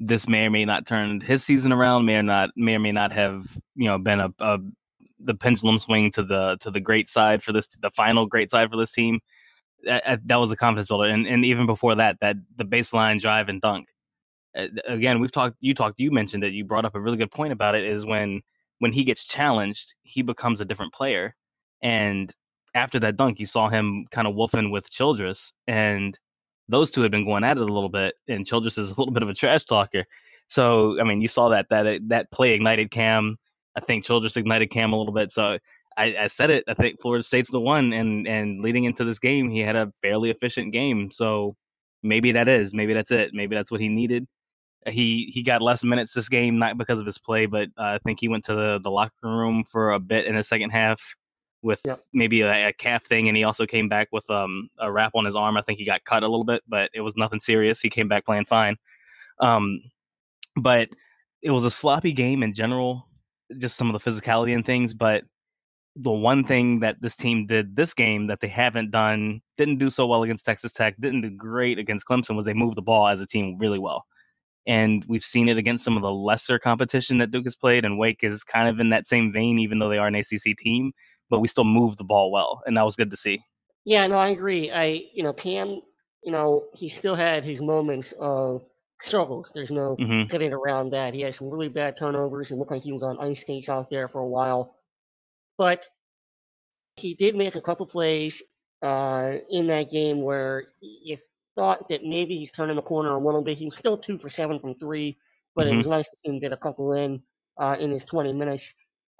[0.00, 2.92] this may or may not turn his season around, may or not may or may
[2.92, 4.58] not have you know been a, a
[5.20, 8.70] the pendulum swing to the to the great side for this the final great side
[8.70, 9.20] for this team.
[9.84, 13.48] That, that- was a confidence builder, and and even before that, that the baseline drive
[13.48, 13.88] and dunk.
[14.56, 15.56] Uh, Again, we've talked.
[15.60, 16.00] You talked.
[16.00, 17.84] You mentioned that you brought up a really good point about it.
[17.84, 18.42] Is when
[18.80, 21.34] when he gets challenged, he becomes a different player,
[21.82, 22.34] and
[22.74, 26.18] after that dunk, you saw him kind of wolfing with Childress, and
[26.68, 28.14] those two had been going at it a little bit.
[28.28, 30.06] And Childress is a little bit of a trash talker,
[30.52, 33.38] so I mean, you saw that that that play ignited Cam.
[33.74, 35.32] I think Childress ignited Cam a little bit.
[35.32, 35.58] So
[35.96, 36.64] I, I said it.
[36.68, 39.92] I think Florida State's the one, and and leading into this game, he had a
[40.02, 41.10] fairly efficient game.
[41.10, 41.56] So
[42.02, 43.30] maybe that is, maybe that's it.
[43.32, 44.26] Maybe that's what he needed.
[44.86, 47.98] He he got less minutes this game, not because of his play, but uh, I
[48.04, 51.00] think he went to the, the locker room for a bit in the second half
[51.62, 52.02] with Yep.
[52.12, 55.24] maybe a, a calf thing, and he also came back with um a wrap on
[55.24, 55.56] his arm.
[55.56, 57.80] I think he got cut a little bit, but it was nothing serious.
[57.80, 58.76] He came back playing fine.
[59.40, 59.80] Um,
[60.56, 60.88] but
[61.42, 63.08] it was a sloppy game in general.
[63.58, 64.94] just some of the physicality and things.
[64.94, 65.24] But
[65.96, 69.90] the one thing that this team did this game that they haven't done, didn't do
[69.90, 73.08] so well against Texas Tech, didn't do great against Clemson, was they moved the ball
[73.08, 74.06] as a team really well.
[74.66, 77.98] And we've seen it against some of the lesser competition that Duke has played, and
[77.98, 80.92] Wake is kind of in that same vein, even though they are an ACC team.
[81.32, 83.42] But we still moved the ball well, and that was good to see.
[83.84, 84.70] Yeah, no, I agree.
[84.70, 85.80] I, you know, Cam,
[86.24, 88.62] you know, he still had his moments of
[89.02, 89.50] struggles.
[89.54, 91.14] There's no hmm getting around that.
[91.14, 92.50] He had some really bad turnovers.
[92.50, 94.76] It looked like he was on ice skates out there for a while.
[95.58, 95.84] But
[96.96, 98.42] he did make a couple plays
[98.82, 101.18] uh, in that game where you
[101.54, 103.58] thought that maybe he's turning the corner a little bit.
[103.58, 105.18] He was still two for seven from three,
[105.54, 107.22] but it hmm was nice to see him get a couple in
[107.60, 108.64] uh, in his 20 minutes.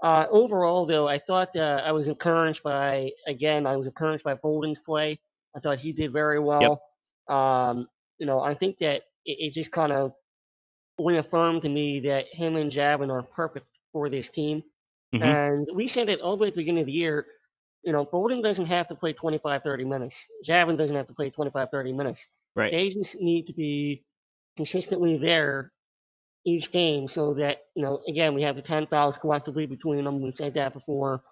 [0.03, 3.67] Uh, overall, though, I thought uh, I was encouraged by again.
[3.67, 5.21] I was encouraged by Bolden's play.
[5.57, 6.73] I thought he did very Yep.
[6.73, 6.83] well.
[7.29, 7.89] Um,
[8.19, 10.13] you know, I think that it, it just kind of
[10.99, 14.63] reaffirmed to me that him and Javin are perfect for this team.
[15.13, 17.27] hmm And we said it all the way at the beginning of the year.
[17.85, 20.17] You know, Bolden doesn't have to play 25, 30 minutes.
[20.47, 22.21] Javin doesn't have to play 25, 30 minutes.
[22.57, 22.73] Right.
[22.73, 24.05] They just need to be
[24.57, 25.72] consistently there
[26.45, 30.21] each game so that, you know, again, we have the 10 fouls collectively between them.
[30.23, 31.23] We've said that before.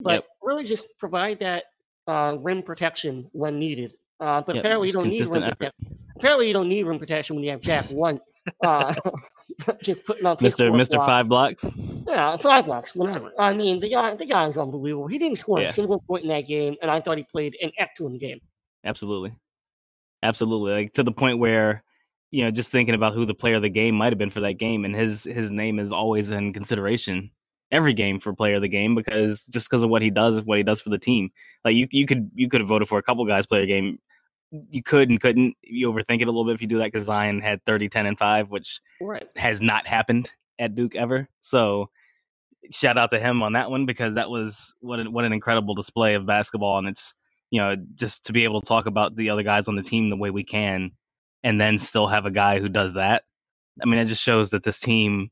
[0.00, 0.24] But Yep.
[0.42, 1.64] really just provide that
[2.08, 3.92] uh, rim protection when needed.
[4.20, 4.62] Uh, but Yep.
[4.64, 5.58] apparently you don't need rim effort.
[5.58, 5.98] protection.
[6.16, 8.20] Apparently you don't need rim protection when you have Jack One.
[8.64, 8.94] Uh,
[9.84, 11.08] just putting up Mister Mister blocks.
[11.08, 11.64] Five Blocks.
[12.06, 13.30] Yeah, five blocks, whatever.
[13.38, 15.06] I mean, the guy, the guy's unbelievable.
[15.06, 15.70] He didn't score Yeah.
[15.70, 18.40] a single point in that game, and I thought he played an excellent game.
[18.84, 19.32] Absolutely.
[20.22, 20.72] Absolutely.
[20.72, 21.82] Like to the point where,
[22.32, 24.40] you know, just thinking about who the player of the game might have been for
[24.40, 27.30] that game, and his his name is always in consideration
[27.70, 30.58] every game for player of the game because just because of what he does, what
[30.58, 31.30] he does for the team.
[31.64, 33.98] Like you you could you could have voted for a couple guys player game.
[34.50, 35.56] You could and couldn't.
[35.62, 38.06] You overthink it a little bit if you do that because Zion had 30, 10,
[38.06, 39.26] and 5, which Right.
[39.36, 41.28] has not happened at Duke ever.
[41.42, 41.88] So
[42.70, 45.74] shout out to him on that one because that was what an, what an incredible
[45.74, 47.12] display of basketball and it's
[47.50, 50.08] you know just to be able to talk about the other guys on the team
[50.10, 50.92] the way we can
[51.44, 53.24] and then still have a guy who does that.
[53.82, 55.30] I mean it just shows that this team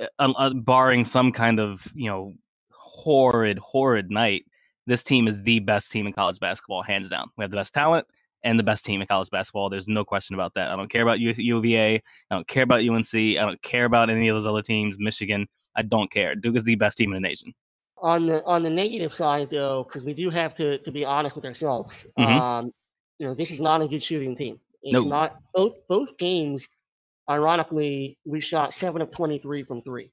[0.00, 2.34] uh, uh, barring some kind of, you know,
[2.70, 4.44] horrid horrid night,
[4.86, 7.30] this team is the best team in college basketball hands down.
[7.36, 8.06] We have the best talent
[8.44, 9.68] and the best team in college basketball.
[9.70, 10.70] There's no question about that.
[10.70, 11.96] I don't care about U- UVA.
[11.96, 12.00] I
[12.34, 13.14] don't care about UNC.
[13.14, 14.96] I don't care about any of those other teams.
[14.98, 15.46] Michigan.
[15.74, 16.34] I don't care.
[16.34, 17.52] Duke is the best team in the nation.
[17.98, 21.34] On the on the negative side, though, because we do have to, to be honest
[21.36, 22.40] with ourselves, Mhm.
[22.40, 22.72] um,
[23.18, 24.60] you know, this is not a good shooting team.
[24.86, 25.08] It's No.
[25.08, 26.64] not both both games.
[27.28, 30.10] Ironically, we shot seven of twenty three from three.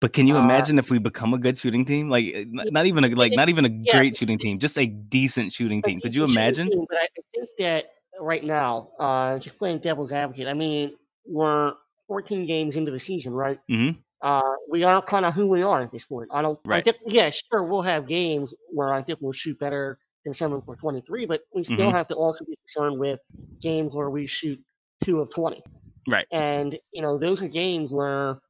[0.00, 2.08] But can you Uh, imagine if we become a good shooting team?
[2.10, 3.98] Like uh, not even a like not even a yeah.
[3.98, 6.00] great shooting team, just a decent shooting team.
[6.00, 6.70] Could you It's a shooting imagine?
[6.70, 7.84] team, but I I think that
[8.20, 10.92] right now, uh, just playing devil's advocate, I mean,
[11.26, 11.72] we're
[12.08, 13.58] 14 games into the season, right?
[13.68, 13.90] hmm
[14.22, 16.28] Uh, we are kind of who we are at this point.
[16.32, 16.58] I don't.
[16.66, 16.84] I Right.
[16.84, 19.98] think, yeah, sure, we'll have games where I think we'll shoot better
[20.34, 21.92] seven for 23, but we still Mhm.
[21.92, 23.20] have to also be concerned with
[23.60, 24.58] games where we shoot
[25.04, 25.62] two of 20.
[26.08, 26.26] Right.
[26.32, 28.40] And you know, those are games where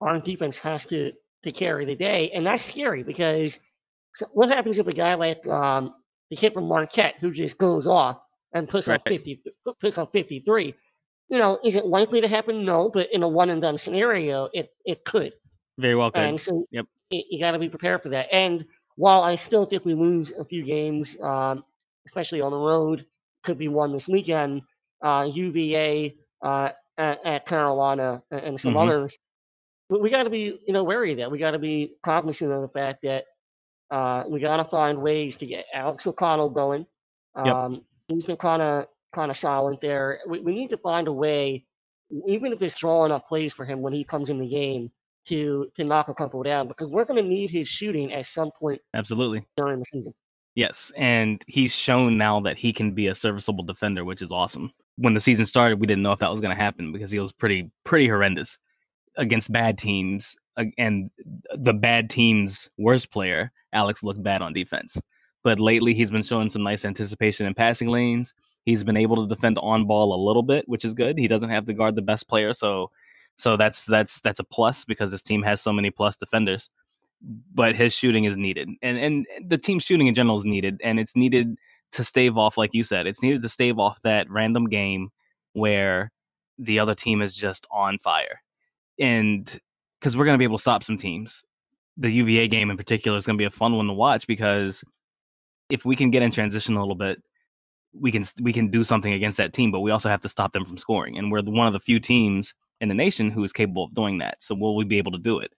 [0.00, 1.12] our defense has to
[1.44, 3.58] to carry the day, and that's scary because
[4.32, 5.94] what happens if a guy like um,
[6.30, 8.18] the kid from Marquette who just goes off
[8.52, 9.20] and puts up Right.
[9.20, 9.42] 50
[9.80, 10.74] puts up 53?
[11.30, 12.64] You know, is it likely to happen?
[12.64, 15.32] No, but in a one and done scenario, it it could.
[15.78, 16.22] Very well could.
[16.22, 16.86] And so Yep.
[17.12, 18.32] y- you got to be prepared for that.
[18.32, 18.64] And
[18.98, 21.64] while I still think we lose a few games, um,
[22.06, 23.06] especially on the road,
[23.44, 24.62] could be one this weekend,
[25.02, 28.82] uh, UVA uh, at, at Carolina and, some Mhm.
[28.82, 29.16] others,
[29.88, 31.30] we, we got to be you know wary of that.
[31.30, 33.24] We got to be cognizant of the fact that
[33.90, 36.84] uh, we got to find ways to get Alex O'Connell going.
[37.36, 37.54] Yep.
[37.54, 40.18] Um, He's been kind of kind of silent there.
[40.28, 41.64] We, we need to find a way,
[42.26, 44.90] even if it's drawing up plays for him when he comes in the game
[45.28, 48.50] to to knock a couple down because we're going to need his shooting at some
[48.58, 49.44] point Absolutely.
[49.56, 50.14] during the season.
[50.54, 54.72] Yes, and he's shown now that he can be a serviceable defender, which is awesome.
[54.96, 57.20] When the season started, we didn't know if that was going to happen because he
[57.20, 58.58] was pretty pretty horrendous
[59.16, 61.10] against bad teams, uh, and
[61.56, 64.96] the bad team's worst player, Alex, looked bad on defense.
[65.44, 68.34] But lately, he's been showing some nice anticipation in passing lanes.
[68.64, 71.16] He's been able to defend on ball a little bit, which is good.
[71.16, 72.90] He doesn't have to guard the best player, so
[73.38, 76.70] so that's that's that's a plus because this team has so many plus defenders
[77.20, 78.68] but his shooting is needed.
[78.82, 81.56] And and the team's shooting in general is needed and it's needed
[81.92, 85.10] to stave off like you said it's needed to stave off that random game
[85.54, 86.12] where
[86.58, 88.42] the other team is just on fire.
[88.98, 89.60] And
[89.98, 91.44] because we're to be able to stop some teams.
[91.96, 94.84] The uva game in particular is to be a fun one to watch because
[95.70, 97.20] if we can get in transition a little bit
[97.92, 100.52] we can we can do something against that team but we also have to stop
[100.52, 101.18] them from scoring.
[101.18, 104.18] And we're one of the few teams in the nation who is capable of doing
[104.18, 105.52] that so will we be able to do it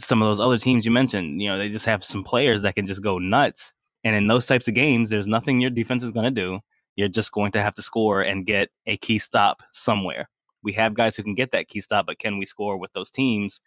[0.00, 2.74] some of those other teams you mentioned, you know, they just have some players that
[2.74, 3.72] can just go nuts.
[4.04, 6.60] And in those types of games, there's nothing your defense is going to do.
[6.96, 10.28] You're just going to have to score and get a key stop somewhere.
[10.62, 13.10] We have guys who can get that key stop, but can we score with those
[13.10, 13.60] teams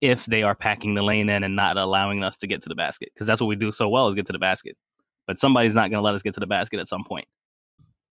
[0.00, 2.74] if they are packing the lane in and not allowing us to get to the
[2.74, 3.10] basket?
[3.14, 4.76] Because that's what we do so well is get to the basket.
[5.26, 7.26] But somebody's not going to let us get to the basket at some point.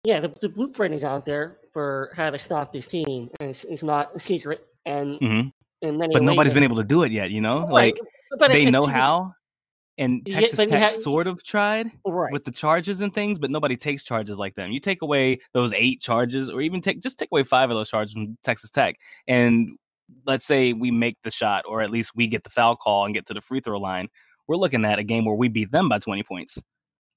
[0.04, 3.66] Yeah, the, the blueprint is out there for how to stop this team, and it's,
[3.70, 4.66] it's not a secret.
[4.86, 5.42] And hmm
[5.84, 7.68] in many But ways, nobody's been able to do it yet, you know?
[7.68, 7.96] Right,
[8.40, 9.34] Like they know how.
[9.98, 12.32] And Texas you Tech have- sort of tried Right.
[12.32, 14.72] with the charges and things, but nobody takes charges like them.
[14.72, 17.90] You take away those eight charges, or even take just take away five of those
[17.90, 18.96] charges from Texas Tech,
[19.28, 19.78] and
[20.26, 23.14] let's say we make the shot, or at least we get the foul call and
[23.14, 24.08] get to the free throw line.
[24.48, 26.58] We're looking at a game where we beat them by twenty points,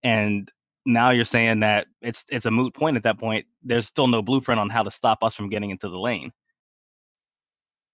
[0.03, 0.51] and
[0.87, 3.47] now you're saying that it's it's a moot point at that point.
[3.63, 6.33] There's still no blueprint on how to stop us from getting into the lane.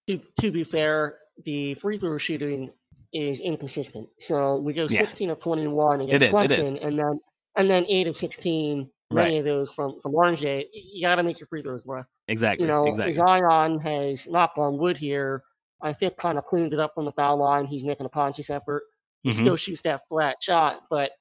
[0.07, 2.69] to, to be fair, the free throw shooting
[3.13, 4.07] is inconsistent.
[4.19, 5.01] So we go Yeah.
[5.05, 6.33] 16 of 21 against it is.
[6.33, 7.19] Clemson, and then
[7.57, 10.41] and then eight of 16, many of those from from Orange.
[10.41, 10.67] Day.
[10.73, 12.03] You got to make your free throws, bro.
[12.27, 12.65] Exactly.
[12.65, 13.13] You know, exactly.
[13.15, 15.43] Zion has knock on wood here.
[15.83, 17.65] I think kind of cleaned it up from the foul line.
[17.65, 18.83] He's making a conscious effort.
[19.23, 19.39] He Mhm.
[19.41, 21.11] still shoots that flat shot, but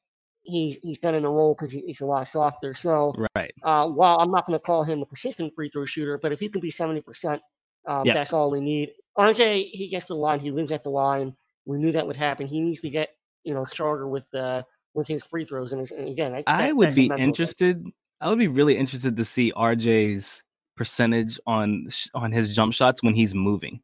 [0.42, 2.74] he's he's done in a role because he, he's a lot softer.
[2.80, 3.54] So Right.
[3.62, 6.40] uh, while I'm not going to call him a persistent free throw shooter, but if
[6.40, 7.40] he can be 70%,
[7.86, 8.14] um, Yep.
[8.14, 8.90] that's all we need.
[9.18, 10.40] RJ, he gets to the line.
[10.40, 11.34] He lives at the line.
[11.66, 12.46] We knew that would happen.
[12.46, 13.10] He needs to get,
[13.44, 14.62] you know, stronger with uh,
[14.94, 15.72] with his free throws.
[15.72, 17.28] And, his, and again, that, I would be mental thing.
[17.28, 17.84] interested.
[18.20, 20.42] I would be really interested to see RJ's
[20.76, 23.80] percentage on on his jump shots when he's moving.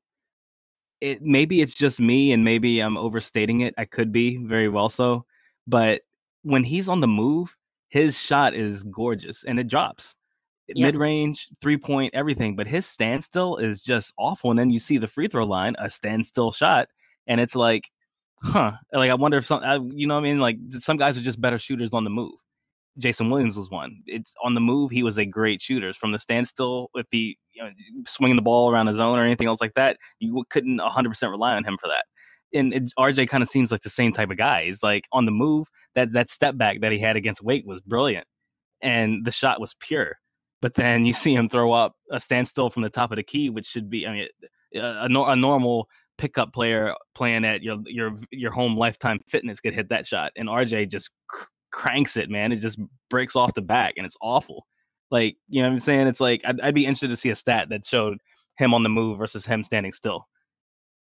[1.01, 3.75] It maybe it's just me, and maybe I'm overstating it.
[3.77, 5.27] I could be very well so,
[5.67, 6.03] but
[6.47, 7.55] when he's on the move,
[7.89, 10.15] his shot is gorgeous and it drops
[10.69, 10.87] eh, Yeah.
[10.87, 12.57] mid range, three point, everything.
[12.57, 14.51] But his standstill is just awful.
[14.51, 16.89] And then you see the free throw line, a standstill shot,
[17.27, 17.85] and it's like,
[18.43, 18.73] huh?
[18.93, 21.23] Like I wonder if some, I- you know, what I mean, like some guys are
[21.23, 22.33] just better shooters on the move.
[22.99, 24.03] Jason Williams was one.
[24.07, 24.91] It's on the move.
[24.91, 26.91] He was a great shooter from the standstill.
[26.95, 27.71] If he you know,
[28.07, 31.31] swinging the ball around his zone or anything else like that, you couldn't 100 percent
[31.31, 32.05] rely on him for that.
[32.55, 34.65] And it, RJ kind of seems like the same type of guy.
[34.67, 35.69] He's like on the move.
[35.97, 38.27] That that step back that he had against Wake was brilliant,
[38.83, 40.19] and the shot was pure.
[40.63, 43.51] But then you see him throw up a standstill from the top of the key,
[43.51, 44.29] which should be, I mean,
[44.77, 49.61] uh, a, a, a normal pickup player playing at your your your home lifetime fitness
[49.61, 52.53] could hit that shot, and RJ just cr- cranks it, man.
[52.53, 52.79] It just
[53.11, 54.67] breaks off the back, and it's awful.
[55.11, 56.07] Like you know what I'm saying?
[56.09, 58.19] It's like I'd, I'd be interested to see a stat that showed
[58.59, 60.27] him on the move versus him standing still.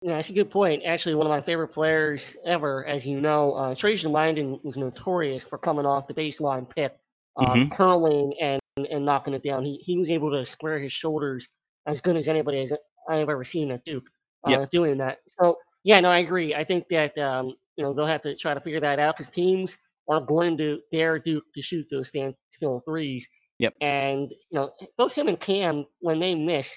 [0.01, 0.83] Yeah, that's a good point.
[0.85, 5.43] Actually, one of my favorite players ever, as you know, uh, Trajan Langdon was notorious
[5.49, 6.93] for coming off the baseline pick,
[7.35, 7.71] um, Mhm.
[7.75, 9.65] curling and, and knocking it down.
[9.65, 11.47] He he was able to square his shoulders
[11.85, 12.73] as good as anybody has
[13.09, 14.05] I have ever seen at Duke
[14.45, 14.71] uh, Yep.
[14.71, 15.19] doing that.
[15.41, 16.55] So yeah, no, I agree.
[16.55, 19.33] I think that um, you know they'll have to try to figure that out because
[19.33, 19.75] teams
[20.07, 23.27] are going to dare Duke to shoot those stand still threes.
[23.59, 23.73] Yep.
[23.81, 26.67] And you know both him and Cam when they miss,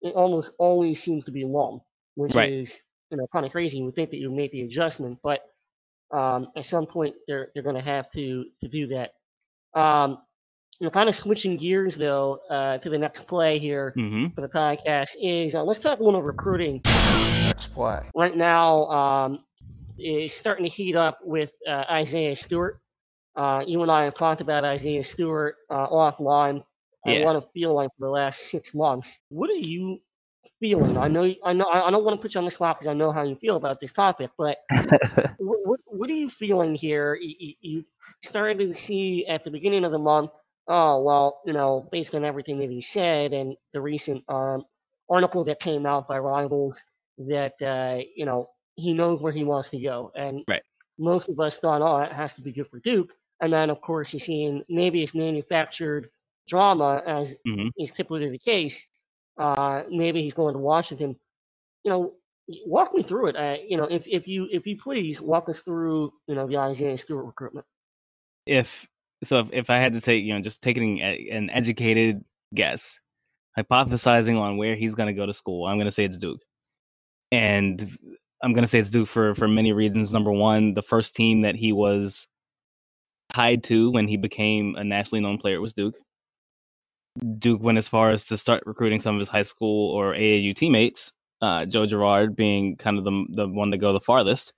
[0.00, 1.80] it almost always seems to be long,
[2.14, 2.52] which Right.
[2.52, 2.70] is
[3.10, 3.78] you know kind of crazy.
[3.78, 5.40] You would think that you would make the adjustment, but
[6.12, 9.12] um, at some point they're they're going to have to to do that.
[9.78, 10.18] Um,
[10.80, 14.40] you know, kind of switching gears though uh, to the next play here hmm for
[14.42, 16.82] the podcast is uh, let's talk a little recruiting.
[17.42, 18.00] Next play.
[18.14, 19.44] Right now, um,
[19.98, 22.80] is starting to heat up with uh, Isaiah Stewart.
[23.36, 26.62] Uh, you and I have talked about Isaiah Stewart uh, offline.
[27.06, 27.24] I Yeah.
[27.24, 29.08] want to feel like for the last six months.
[29.28, 30.00] What are you
[30.60, 30.96] feeling?
[30.98, 32.94] I know, I know, I don't want to put you on the spot because I
[32.94, 34.58] know how you feel about this topic, but
[35.38, 37.16] what, what, what are you feeling here?
[37.20, 37.84] You, you,
[38.24, 40.30] started to see at the beginning of the month,
[40.68, 44.64] oh, well, you know, based on everything that he said and the recent um,
[45.08, 46.78] article that came out by Rivals,
[47.18, 50.12] that, uh, you know, he knows where he wants to go.
[50.14, 50.62] And Right.
[50.98, 53.10] most of us thought, oh, it has to be good for Duke.
[53.40, 56.10] And then, of course, you're seeing maybe it's manufactured
[56.48, 58.76] drama, as hmm is typically the case.
[59.38, 61.16] Uh, maybe he's going to Washington.
[61.84, 62.14] You know,
[62.66, 63.36] walk me through it.
[63.36, 66.58] Uh, you know, if, if you if you please walk us through you know the
[66.58, 67.66] Isaiah Stewart recruitment.
[68.46, 68.86] if
[69.24, 72.24] so if, if i had to say, you know just taking a, an educated
[72.54, 73.00] guess
[73.58, 76.40] hypothesizing on where he's going to go to school i'm going to say it's duke
[77.32, 77.98] and
[78.42, 81.42] i'm going to say it's duke for for many reasons number one the first team
[81.42, 82.26] that he was
[83.32, 85.96] tied to when he became a nationally known player was duke
[87.38, 90.56] duke went as far as to start recruiting some of his high school or aau
[90.56, 91.12] teammates
[91.42, 94.52] uh, joe girard being kind of the, the one to go the farthest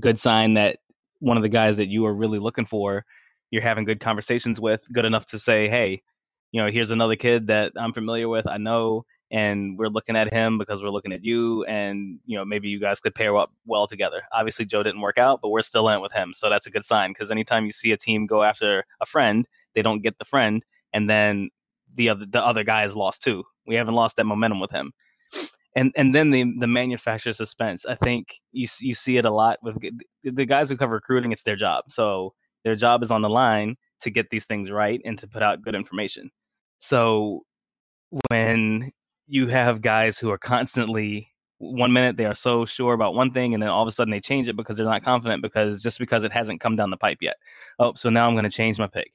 [0.00, 0.78] good sign that
[1.20, 3.04] one of the guys that you are really looking for
[3.52, 6.02] you're having good conversations with, good enough to say, hey,
[6.50, 10.32] you know, here's another kid that I'm familiar with, I know, and we're looking at
[10.32, 13.50] him because we're looking at you, and you know maybe you guys could pair up
[13.64, 14.22] well together.
[14.32, 16.70] Obviously, Joe didn't work out, but we're still in it with him, so that's a
[16.70, 17.12] good sign.
[17.12, 20.62] Because anytime you see a team go after a friend, they don't get the friend,
[20.92, 21.48] and then
[21.94, 23.44] the other the other guy has lost too.
[23.66, 24.92] We haven't lost that momentum with him.
[25.74, 27.86] And and then the the manufacturer suspense.
[27.86, 29.78] I think you you see it a lot with
[30.22, 31.32] the guys who cover recruiting.
[31.32, 32.34] It's their job, so
[32.64, 35.62] their job is on the line to get these things right and to put out
[35.62, 36.30] good information.
[36.80, 37.44] So
[38.30, 38.92] when
[39.26, 41.28] you have guys who are constantly
[41.58, 44.10] one minute they are so sure about one thing and then all of a sudden
[44.10, 46.96] they change it because they're not confident because just because it hasn't come down the
[46.96, 47.36] pipe yet.
[47.78, 49.12] Oh, so now I'm going to change my pick.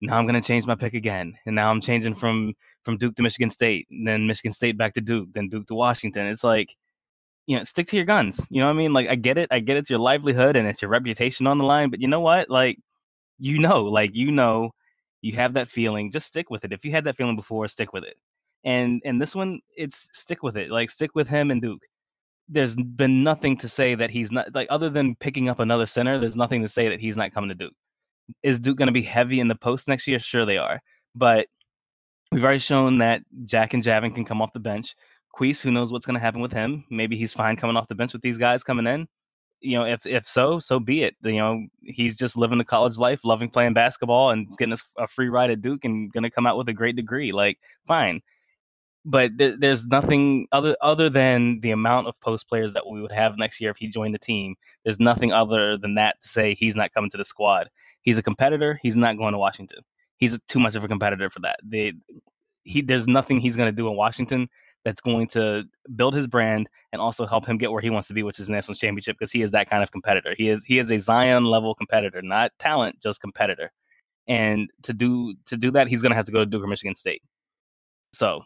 [0.00, 1.36] Now I'm going to change my pick again.
[1.46, 5.00] And now I'm changing from from Duke to Michigan State, then Michigan State back to
[5.00, 6.26] Duke, then Duke to Washington.
[6.26, 6.74] It's like
[7.46, 8.38] you know, stick to your guns.
[8.50, 8.92] You know what I mean?
[8.92, 9.48] Like I get it.
[9.50, 12.20] I get it's your livelihood and it's your reputation on the line, but you know
[12.20, 12.50] what?
[12.50, 12.78] Like
[13.38, 14.72] you know, like you know,
[15.22, 16.12] you have that feeling.
[16.12, 16.72] Just stick with it.
[16.72, 18.16] If you had that feeling before, stick with it.
[18.64, 20.70] And and this one, it's stick with it.
[20.70, 21.82] Like stick with him and Duke.
[22.50, 26.18] There's been nothing to say that he's not like other than picking up another center.
[26.20, 27.74] There's nothing to say that he's not coming to Duke.
[28.42, 30.18] Is Duke going to be heavy in the post next year?
[30.18, 30.80] Sure they are,
[31.14, 31.46] but
[32.32, 34.94] we've already shown that Jack and Javin can come off the bench.
[35.32, 36.84] Queese, who knows what's going to happen with him?
[36.90, 39.08] Maybe he's fine coming off the bench with these guys coming in
[39.60, 41.16] you know, if if so, so be it.
[41.22, 45.28] You know, he's just living the college life, loving playing basketball and getting a, free
[45.28, 47.32] ride at Duke and going to come out with a great degree.
[47.32, 48.20] Like, fine.
[49.04, 53.12] But there, there's nothing other other than the amount of post players that we would
[53.12, 54.54] have next year if he joined the team.
[54.84, 57.68] There's nothing other than that to say he's not coming to the squad.
[58.08, 58.80] He's a competitor.
[58.82, 59.80] He's not going to Washington.
[60.16, 61.60] He's too much of a competitor for that.
[61.62, 61.92] They,
[62.64, 64.48] he, there's nothing he's going to do in Washington
[64.82, 68.14] that's going to build his brand and also help him get where he wants to
[68.14, 70.34] be, which is national championship, because he is that kind of competitor.
[70.38, 73.72] He is he is a Zion level competitor, not talent, just competitor.
[74.26, 76.66] And to do to do that, he's going to have to go to Duke or
[76.66, 77.20] Michigan State.
[78.14, 78.40] So,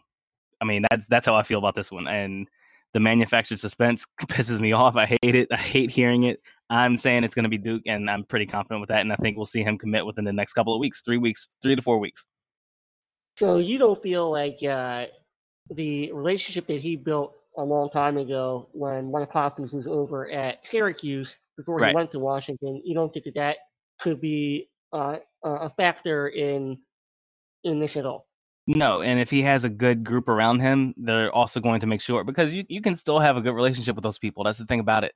[0.60, 2.08] I mean, that's that's how I feel about this one.
[2.08, 2.48] And
[2.94, 4.96] the manufactured suspense pisses me off.
[4.96, 5.46] I hate it.
[5.52, 6.40] I hate hearing it.
[6.72, 9.02] I'm saying it's going to be Duke, and I'm pretty confident with that.
[9.02, 11.48] And I think we'll see him commit within the next couple of weeks, three weeks,
[11.60, 12.24] three to four weeks.
[13.36, 15.04] So you don't feel like uh,
[15.68, 20.60] the relationship that he built a long time ago when Mike Hopkins was over at
[20.70, 21.94] Syracuse before he right.
[21.94, 22.80] went to Washington.
[22.84, 23.56] You don't think that that
[24.00, 26.78] could be uh, a factor in
[27.64, 28.26] in this at all?
[28.66, 32.00] No, and if he has a good group around him, they're also going to make
[32.00, 34.44] sure because you, you can still have a good relationship with those people.
[34.44, 35.12] That's the thing about it.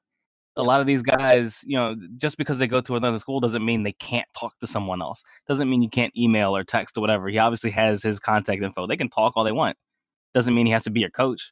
[0.56, 3.64] A lot of these guys, you know, just because they go to another school doesn't
[3.64, 5.22] mean they can't talk to someone else.
[5.46, 7.28] Doesn't mean you can't email or text or whatever.
[7.28, 8.86] He obviously has his contact info.
[8.86, 9.76] They can talk all they want
[10.36, 11.50] doesn't mean he has to be your coach.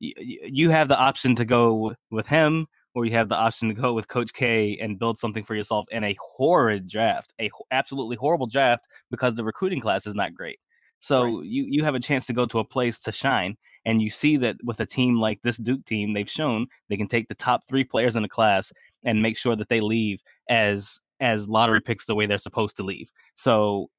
[0.00, 3.74] You, you have the option to go with him, or you have the option to
[3.74, 8.16] go with Coach K and build something for yourself in a horrid draft, a absolutely
[8.16, 10.58] horrible draft because the recruiting class is not great.
[11.00, 11.44] So right.
[11.44, 14.36] you you have a chance to go to a place to shine, and you see
[14.38, 17.62] that with a team like this Duke team, they've shown they can take the top
[17.68, 18.72] three players in the class
[19.04, 22.82] and make sure that they leave as as lottery picks the way they're supposed to
[22.82, 23.08] leave.
[23.36, 23.90] So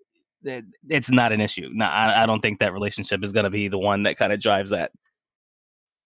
[0.43, 1.69] it, it's not an issue.
[1.71, 4.33] No, I, I don't think that relationship is going to be the one that kind
[4.33, 4.91] of drives that.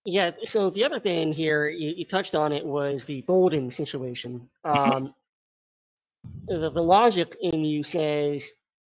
[0.05, 0.32] Yeah.
[0.45, 4.47] So the other thing here, you, you touched on it, was the Bolden situation.
[4.65, 4.91] Mm-hmm.
[4.91, 5.15] Um,
[6.47, 8.43] the, the logic in you says,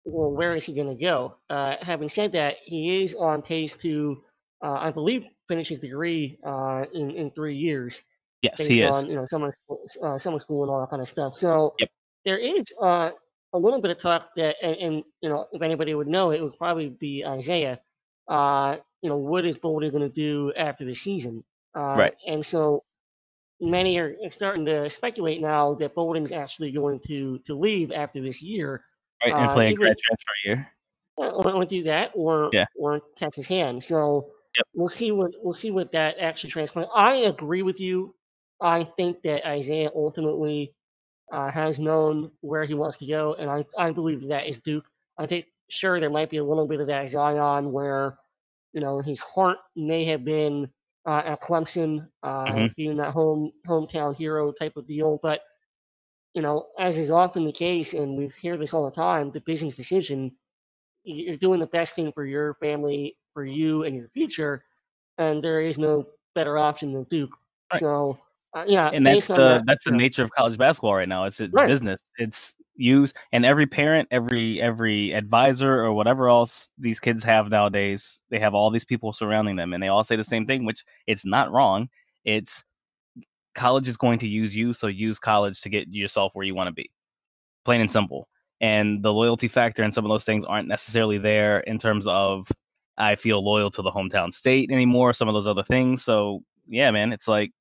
[0.05, 1.35] well, where is he going to go?
[1.49, 4.23] Uh, having said that, he is on pace to,
[4.63, 7.93] uh, I believe, finish his degree uh, in in three years.
[8.41, 8.95] Yes, he is.
[8.95, 9.55] On, you know, summer
[10.03, 11.33] uh, summer school and all that kind of stuff.
[11.37, 11.89] So yep.
[12.25, 13.11] there is uh,
[13.53, 16.41] a little bit of talk that, and, and, you know, if anybody would know, it
[16.41, 17.79] would probably be Isaiah.
[18.27, 21.43] Uh, you know, what is Bolden going to do after the season?
[21.75, 22.13] Uh, right.
[22.25, 22.83] And so
[23.59, 28.41] many are starting to speculate now that Bolden's actually going to to leave after this
[28.41, 28.83] year.
[29.23, 30.67] Right, and uh, play a grad transfer year.
[31.17, 32.65] Or, do that, or yeah.
[32.75, 33.83] or catch his hand.
[33.87, 34.67] So yep.
[34.73, 36.87] we'll see what we'll see what that actually transpires.
[36.95, 38.15] I agree with you.
[38.61, 40.73] I think that Isaiah ultimately
[41.31, 44.85] uh, has known where he wants to go, and I, I believe that is Duke.
[45.17, 48.17] I think sure there might be a little bit of that Zion where
[48.73, 50.69] you know his heart may have been
[51.07, 52.65] uh, at Clemson, uh, mm-hmm.
[52.77, 55.39] being that home hometown hero type of deal, but
[56.33, 59.41] you know as is often the case, and we hear this all the time, the
[59.41, 60.31] business decision.
[61.03, 64.63] You're doing the best thing for your family, for you, and your future,
[65.17, 66.05] and there is no
[66.35, 67.31] better option than Duke.
[67.71, 67.79] Right.
[67.79, 68.17] So
[68.55, 69.97] uh, yeah, and that's the that, that's the yeah.
[69.97, 71.25] nature of college basketball right now.
[71.25, 71.67] It's it's right.
[71.67, 72.01] business.
[72.17, 78.21] It's use and every parent, every every advisor or whatever else these kids have nowadays,
[78.29, 80.83] they have all these people surrounding them, and they all say the same thing, which
[81.07, 81.89] it's not wrong.
[82.25, 82.63] It's
[83.55, 86.67] college is going to use you, so use college to get yourself where you want
[86.67, 86.89] to be,
[87.65, 88.27] plain and simple.
[88.59, 92.47] And the loyalty factor and some of those things aren't necessarily there in terms of
[93.01, 95.13] I feel loyal to the hometown state anymore.
[95.13, 96.03] Some of those other things.
[96.03, 97.51] So yeah, man, it's like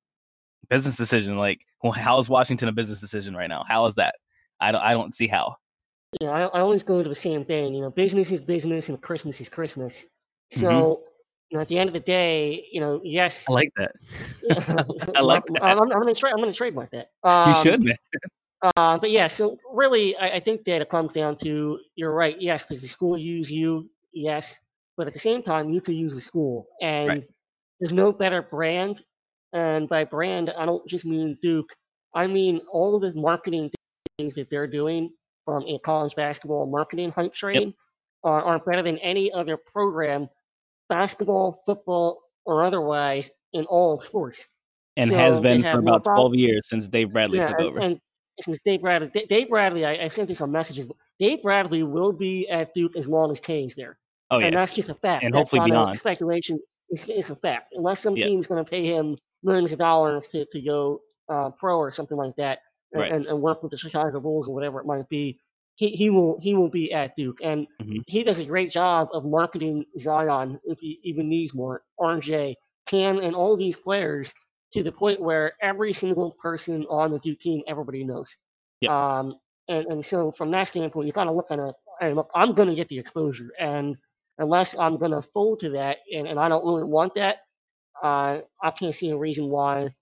[0.68, 1.36] business decision.
[1.36, 3.64] Like, well, how is Washington a business decision right now?
[3.66, 4.16] How is that?
[4.60, 4.82] I don't.
[4.82, 5.56] I don't see how.
[6.20, 7.72] Yeah, I, I always go to the same thing.
[7.74, 9.94] You know, business is business, and Christmas is Christmas.
[10.52, 10.96] So, Mhm.
[11.50, 13.32] you know, at the end of the day, you know, yes.
[13.48, 13.92] I like that.
[15.16, 15.62] I like that.
[15.62, 17.10] I'm, I'm gonna tra- I'm gonna trademark that.
[17.24, 17.96] you Um, should, man.
[18.76, 22.36] Uh, but yeah, so really, I, I think that it comes down to you're right.
[22.38, 23.88] Yes, does the school use you?
[24.12, 24.44] Yes,
[25.00, 27.24] but at the same time, you could use the school, and Right.
[27.80, 29.00] there's no better brand.
[29.54, 31.70] And by brand, I don't just mean Duke.
[32.14, 33.70] I mean all of the marketing
[34.18, 35.10] things that they're doing
[35.46, 37.72] from a college basketball marketing hype train
[38.24, 40.28] are, are better than any other program,
[40.90, 44.38] basketball, football, or otherwise, in all sports.
[44.98, 47.58] And has so they been for about vol- 12 years since Dave Bradley yeah, took
[47.58, 47.78] and, over.
[47.78, 48.00] and
[48.42, 50.90] since Dave Bradley, Dave Bradley, I, I sent this some messages.
[51.18, 53.96] Dave Bradley will be at Duke as long as Kane's there,
[54.30, 55.24] oh yeah, and that's just a fact.
[55.24, 55.98] And that's hopefully beyond.
[55.98, 56.58] speculation.
[56.90, 57.72] It's, it's a fact.
[57.76, 58.26] Unless some Yeah.
[58.26, 62.16] team's going to pay him millions of dollars to, to go uh, pro or something
[62.16, 62.58] like that,
[62.92, 63.12] and, Right.
[63.12, 65.38] and, and work with the Chicago Bulls or whatever it might be,
[65.76, 68.02] he, he will he will be at Duke, and Mhm.
[68.08, 71.82] he does a great job of marketing Zion if he even needs more.
[72.00, 72.54] RJ,
[72.86, 74.30] Cam, and all these players
[74.72, 78.28] to the point where every single person on the Duke team, everybody knows.
[78.82, 78.90] Yep.
[78.90, 79.34] Um,
[79.68, 82.54] and, and so from that standpoint, you kind of look at it, hey, look, I'm
[82.54, 83.50] going to get the exposure.
[83.58, 83.96] And
[84.40, 87.36] unless I'm going to fold to that, and, and I don't really want that,
[88.02, 89.94] uh, I can't see a reason why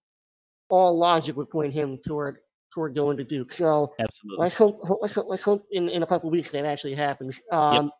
[0.70, 2.38] all logic would point him toward
[2.74, 3.52] toward going to Duke.
[3.52, 4.44] So absolutely.
[4.44, 6.94] let's hope, hope let's hope, let's hope in, in a couple of weeks that actually
[6.94, 7.38] happens.
[7.52, 7.90] Um,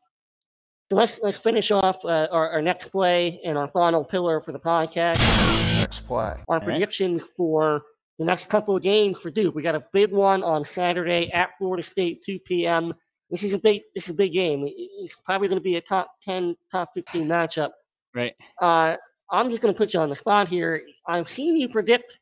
[0.91, 4.53] So let's let's finish off uh, our, our next play and our final pillar for
[4.53, 5.19] the podcast
[5.81, 6.35] Next play.
[6.49, 6.65] our right.
[6.65, 7.83] predictions for
[8.19, 9.55] the next couple of games for Duke.
[9.55, 12.95] We got a big one on Saturday at Florida State, 2 p.m.
[13.31, 14.65] This is a big this is a big game.
[14.67, 17.71] It's probably going to be a top 10, top 15 matchup.
[18.15, 18.35] Right.
[18.61, 18.97] Uh,
[19.31, 20.83] I'm just going to put you on the spot here.
[21.07, 22.19] I've seen you predict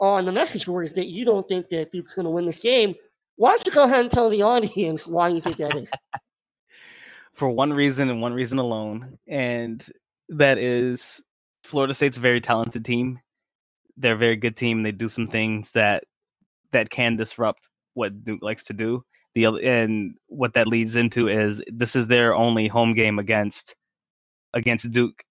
[0.00, 2.94] on the message boards that you don't think that Duke's going to win this game.
[3.36, 5.88] Why don't you go ahead and tell the audience why you think that is?
[7.38, 9.84] for one reason and one reason alone, and
[10.28, 11.22] that is
[11.62, 13.20] Florida State's a very talented team.
[13.96, 14.82] They're a very good team.
[14.82, 16.04] They do some things that
[16.72, 19.04] that can disrupt what Duke likes to do.
[19.34, 23.76] The and what that leads into is this is their only home game against
[24.54, 25.22] against Duke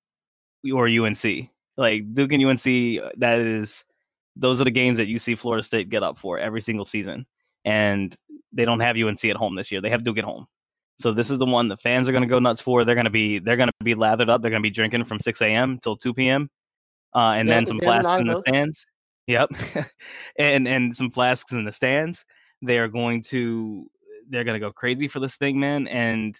[0.73, 1.49] or UNC.
[1.77, 2.63] Like Duke and UNC,
[3.17, 3.83] that is
[4.35, 7.25] those are the games that you see Florida State get up for every single season.
[7.65, 8.15] And
[8.53, 9.81] they don't have UNC at home this year.
[9.81, 10.47] They have Duke at home.
[10.99, 12.83] So this is the one the fans are going to go nuts for.
[12.83, 14.41] They're going to be they're going to be lathered up.
[14.41, 15.79] They're going to be drinking from 6 a.m.
[15.81, 16.49] till 2 p.m.
[17.15, 18.85] Uh, and then some flasks in the stands.
[19.27, 19.49] Yep,
[20.39, 22.25] and and some flasks in the stands.
[22.61, 23.89] They are going to
[24.29, 25.87] they're going to go crazy for this thing, man.
[25.87, 26.39] And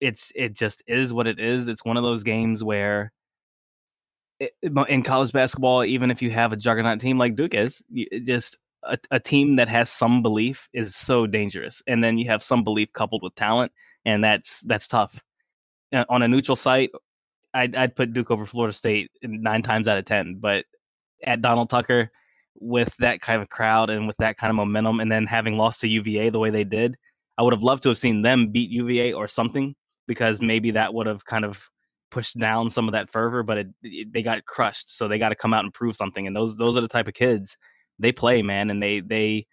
[0.00, 1.68] it's it just is what it is.
[1.68, 3.12] It's one of those games where
[4.38, 4.52] it,
[4.88, 8.58] in college basketball, even if you have a juggernaut team like Duke is, you, just
[8.82, 11.82] a, a team that has some belief is so dangerous.
[11.86, 13.72] And then you have some belief coupled with talent,
[14.04, 15.20] and that's that's tough.
[15.92, 16.90] Uh, On a neutral site,
[17.54, 20.36] I'd, I'd put Duke over Florida State nine times out of ten.
[20.38, 20.64] But
[21.24, 22.10] at Donald Tucker,
[22.60, 25.80] with that kind of crowd and with that kind of momentum, and then having lost
[25.80, 26.96] to UVA the way they did,
[27.38, 29.74] I would have loved to have seen them beat UVA or something
[30.06, 31.58] because maybe that would have kind of
[32.10, 33.42] pushed down some of that fervor.
[33.42, 36.26] But it, it- they got crushed, so they got to come out and prove something.
[36.26, 37.56] And those those are the type of kids
[37.98, 39.46] they play, man, and they they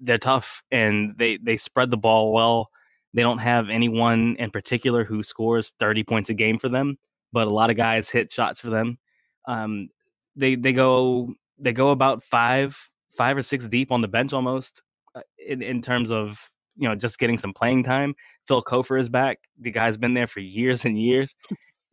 [0.00, 2.68] they're tough and they they spread the ball well.
[3.14, 6.98] They don't have anyone in particular who scores 30 points a game for them,
[7.32, 8.98] but a lot of guys hit shots for them.
[9.46, 9.88] Um,
[10.36, 12.76] they they go they go about five
[13.16, 14.82] five or six deep on the bench almost
[15.14, 16.38] uh, in in terms of
[16.76, 18.14] you know just getting some playing time.
[18.46, 19.38] Phil Cofer is back.
[19.60, 21.34] The guy's been there for years and years.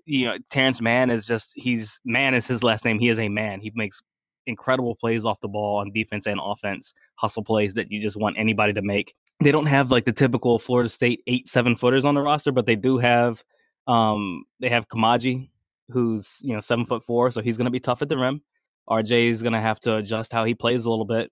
[0.06, 3.00] You know, Terrence Mann is just he's man is his last name.
[3.00, 3.60] He is a man.
[3.60, 4.02] He makes
[4.48, 8.38] incredible plays off the ball on defense and offense, hustle plays that you just want
[8.38, 9.16] anybody to make.
[9.42, 12.66] They don't have like the typical Florida State eight seven footers on the roster, but
[12.66, 13.44] they do have
[13.88, 15.50] um they have Koumadje,
[15.90, 18.42] who's you know seven foot four, so he's gonna be tough at the rim.
[18.90, 21.32] RJ is gonna have to adjust how he plays a little bit,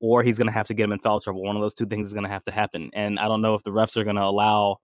[0.00, 1.42] or he's gonna have to get him in foul trouble.
[1.42, 2.90] One of those two things is gonna have to happen.
[2.94, 4.78] And I don't know if the refs are gonna allow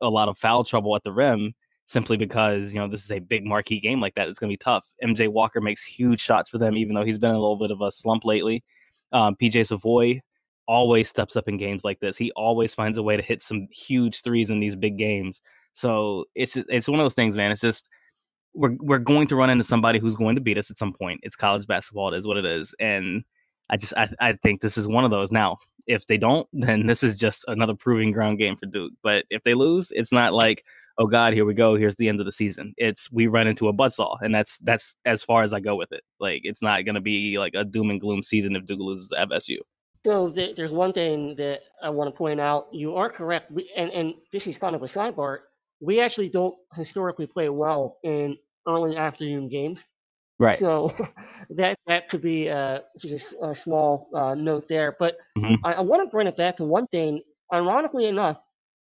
[0.00, 1.54] a lot of foul trouble at the rim
[1.86, 4.28] simply because you know this is a big marquee game like that.
[4.28, 4.86] It's gonna be tough.
[5.02, 7.70] MJ Walker makes huge shots for them, even though he's been in a little bit
[7.70, 8.62] of a slump lately.
[9.12, 10.20] Um, PJ Savoy
[10.66, 12.16] always steps up in games like this.
[12.16, 15.40] He always finds a way to hit some huge threes in these big games.
[15.74, 17.50] So it's it's one of those things, man.
[17.50, 17.88] It's just
[18.54, 21.20] we're we're going to run into somebody who's going to beat us at some point.
[21.22, 22.12] It's college basketball.
[22.12, 23.24] It is what it is, and
[23.70, 25.30] I just I, I think this is one of those.
[25.32, 28.92] Now, if they don't, then this is just another proving ground game for Duke.
[29.02, 30.64] But if they lose, it's not like
[31.00, 32.74] oh god, here we go, here's the end of the season.
[32.76, 35.92] It's we run into a buzzsaw, and that's that's as far as I go with
[35.92, 36.02] it.
[36.20, 39.08] Like it's not going to be like a doom and gloom season if Duke loses
[39.08, 39.58] to FSU.
[40.04, 42.68] So th- there's one thing that I want to point out.
[42.72, 45.38] You are correct, and and this is kind of a sidebar.
[45.80, 48.36] We actually don't historically play well in
[48.68, 49.82] early afternoon games.
[50.38, 50.58] Right.
[50.58, 50.92] So
[51.50, 54.96] that that could be uh, just a small uh, note there.
[54.98, 55.58] But Mhm.
[55.64, 57.22] I, I want to bring it back to one thing.
[57.52, 58.38] Ironically enough,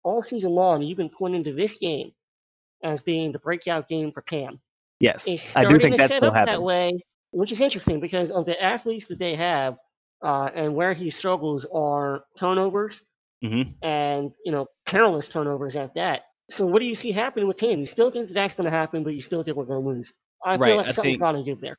[0.03, 2.11] all season long, you've been pointing to this game
[2.83, 4.59] as being the breakout game for Cam.
[4.99, 6.63] Yes, I do think that's still up that happening.
[6.63, 9.77] way, which is interesting because of the athletes that they have
[10.23, 12.99] uh, and where he struggles are turnovers
[13.41, 16.21] hmm and you know careless turnovers at that.
[16.49, 17.79] So what do you see happening with Cam?
[17.79, 19.89] You still think that that's going to happen, but you still think we're going to
[19.89, 20.11] lose.
[20.45, 21.77] I Right, feel like I something's think- got to give there.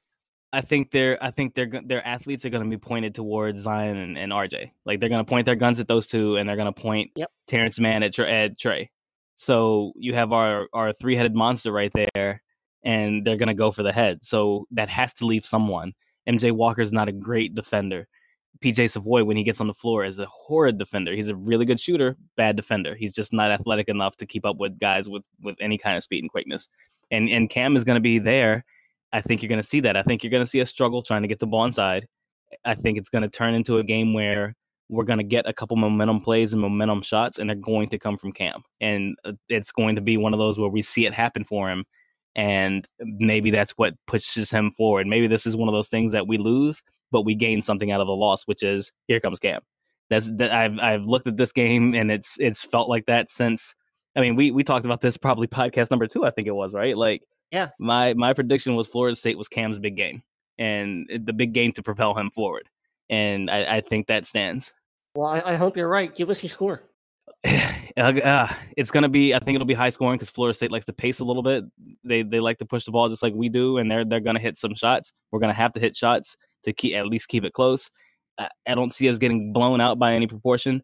[0.52, 3.96] I think their I think their their athletes are going to be pointed towards Zion
[3.96, 4.72] and, and RJ.
[4.84, 7.12] Like they're going to point their guns at those two, and they're going to point
[7.14, 7.30] Yep.
[7.46, 8.90] Terrence Mann at, at Tre.
[9.36, 12.42] So you have our our three headed monster right there,
[12.84, 14.18] and they're going to go for the head.
[14.24, 15.92] So that has to leave someone.
[16.28, 18.08] MJ Walker's not a great defender.
[18.62, 21.14] PJ Savoy, when he gets on the floor, is a horrid defender.
[21.14, 22.94] He's a really good shooter, bad defender.
[22.94, 26.04] He's just not athletic enough to keep up with guys with with any kind of
[26.04, 26.68] speed and quickness.
[27.10, 28.64] And and Cam is going to be there.
[29.12, 29.96] I think you're going to see that.
[29.96, 32.06] I think you're going to see a struggle trying to get the ball inside.
[32.64, 34.54] I think it's going to turn into a game where
[34.90, 37.98] we're going to get a couple momentum plays and momentum shots, and they're going to
[37.98, 38.62] come from Cam.
[38.80, 41.70] And uh, it's going to be one of those where we see it happen for
[41.70, 41.84] him,
[42.36, 45.06] and maybe that's what pushes him forward.
[45.06, 48.00] Maybe this is one of those things that we lose, but we gain something out
[48.00, 49.60] of the loss, which is here comes Cam.
[50.10, 53.74] That's that I've I've looked at this game and it's it's felt like that since.
[54.16, 56.74] I mean, we we talked about this probably podcast number two, I think it was
[56.74, 56.96] right.
[56.96, 57.68] Like, Yeah.
[57.78, 60.22] my my prediction was Florida State was Cam's big game
[60.58, 62.68] and the big game to propel him forward,
[63.08, 64.72] and I, I think that stands.
[65.14, 66.14] Well, I, I hope you're right.
[66.14, 66.82] Give us your score.
[67.96, 69.34] Uh, it's gonna be.
[69.34, 71.64] I think it'll be high scoring because Florida State likes to pace a little bit.
[72.04, 74.38] They they like to push the ball just like we do, and they're they're gonna
[74.40, 75.12] hit some shots.
[75.30, 77.90] We're gonna have to hit shots to keep at least keep it close.
[78.38, 80.82] I, I don't see us getting blown out by any proportion,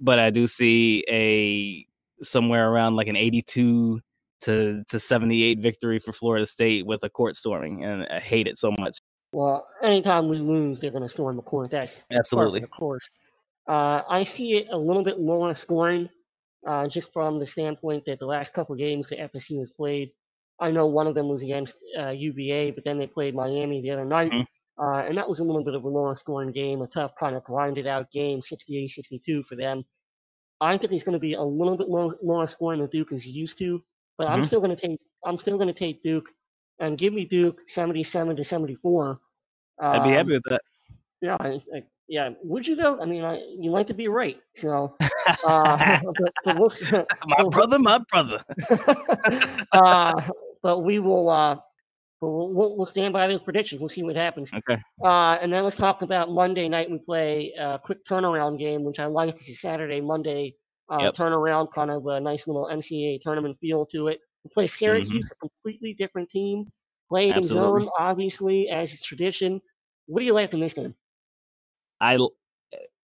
[0.00, 1.86] but I do see a
[2.24, 4.00] somewhere around like an 82
[4.42, 8.58] to to 78 victory for Florida State with a court storming, and I hate it
[8.58, 8.98] so much.
[9.32, 11.70] Well, anytime we lose, they're going to storm the court.
[11.70, 12.62] That's Absolutely.
[12.62, 13.08] Of course.
[13.66, 16.10] Uh, I see it a little bit lower scoring,
[16.66, 20.10] uh, just from the standpoint that the last couple of games that FSU has played,
[20.60, 23.90] I know one of them was against uh, UVA, but then they played Miami the
[23.90, 24.44] other night, Mhm.
[24.78, 27.36] Uh, and that was a little bit of a lower scoring game, a tough kind
[27.36, 29.84] of grinded out game, 68-62 for them.
[30.60, 33.24] I think it's going to be a little bit low, lower scoring than Duke is
[33.26, 33.82] used to,
[34.18, 34.46] but I'm Mhm.
[34.46, 36.26] still going to take I'm still going to take Duke,
[36.80, 39.18] and give me Duke 77 to 74.
[39.80, 40.60] I'd be Um, happy with that.
[41.20, 42.30] yeah, I, I, yeah.
[42.42, 43.00] Would you though?
[43.00, 44.96] I mean, I, you like to be right, so.
[45.46, 45.76] Uh,
[46.18, 46.72] but, but we'll,
[47.26, 48.42] my brother, my brother.
[49.72, 50.20] uh,
[50.62, 51.28] but we will.
[52.22, 53.80] But we'll, we'll we'll stand by those predictions.
[53.80, 54.48] We'll see what happens.
[54.54, 54.80] Okay.
[55.04, 56.88] Uh, and then let's talk about Monday night.
[56.88, 59.34] We play a quick turnaround game, which I like.
[59.40, 60.54] It's a Saturday, Monday
[60.88, 61.14] uh, Yep.
[61.16, 64.20] turnaround, kind of a nice little NCAA tournament feel to it.
[64.44, 66.70] We play Syracuse, a completely different team.
[67.08, 67.54] Played in Mm-hmm.
[67.54, 69.60] Zone, obviously, as is tradition.
[70.06, 70.94] What do you like in this game?
[72.00, 72.16] I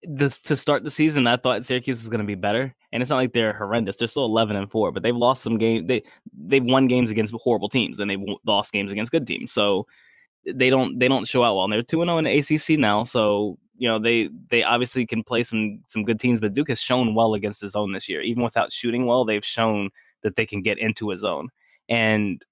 [0.03, 3.09] this to start the season, I thought Syracuse was going to be better, and it's
[3.09, 3.97] not like they're horrendous.
[3.97, 5.87] They're still eleven and four, but they've lost some games.
[5.87, 9.51] They they've won games against horrible teams, and they've lost games against good teams.
[9.51, 9.87] So
[10.45, 11.65] they don't they don't show out well.
[11.65, 15.05] And they're two and zero in the ACC now, so you know they they obviously
[15.05, 16.39] can play some some good teams.
[16.39, 19.25] But Duke has shown well against his own this year, even without shooting well.
[19.25, 19.89] They've shown
[20.23, 21.49] that they can get into a zone,
[21.89, 22.43] and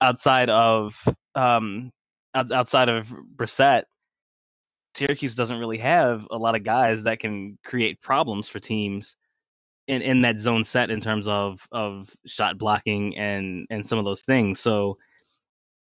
[0.00, 0.94] outside of
[1.34, 1.90] um
[2.34, 3.84] outside of Brissett.
[4.96, 9.16] Syracuse doesn't really have a lot of guys that can create problems for teams
[9.88, 14.04] in, in that zone set in terms of of shot blocking and and some of
[14.04, 14.58] those things.
[14.58, 14.96] So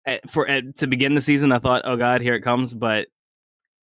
[0.05, 2.73] eh, for eh, to begin the season, I thought, oh god, here it comes.
[2.73, 3.07] But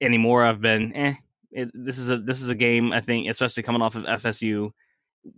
[0.01, 1.15] anymore, I've been, eh,
[1.53, 2.93] it, this is a this is a game.
[2.93, 4.71] I think, especially coming off of FSU,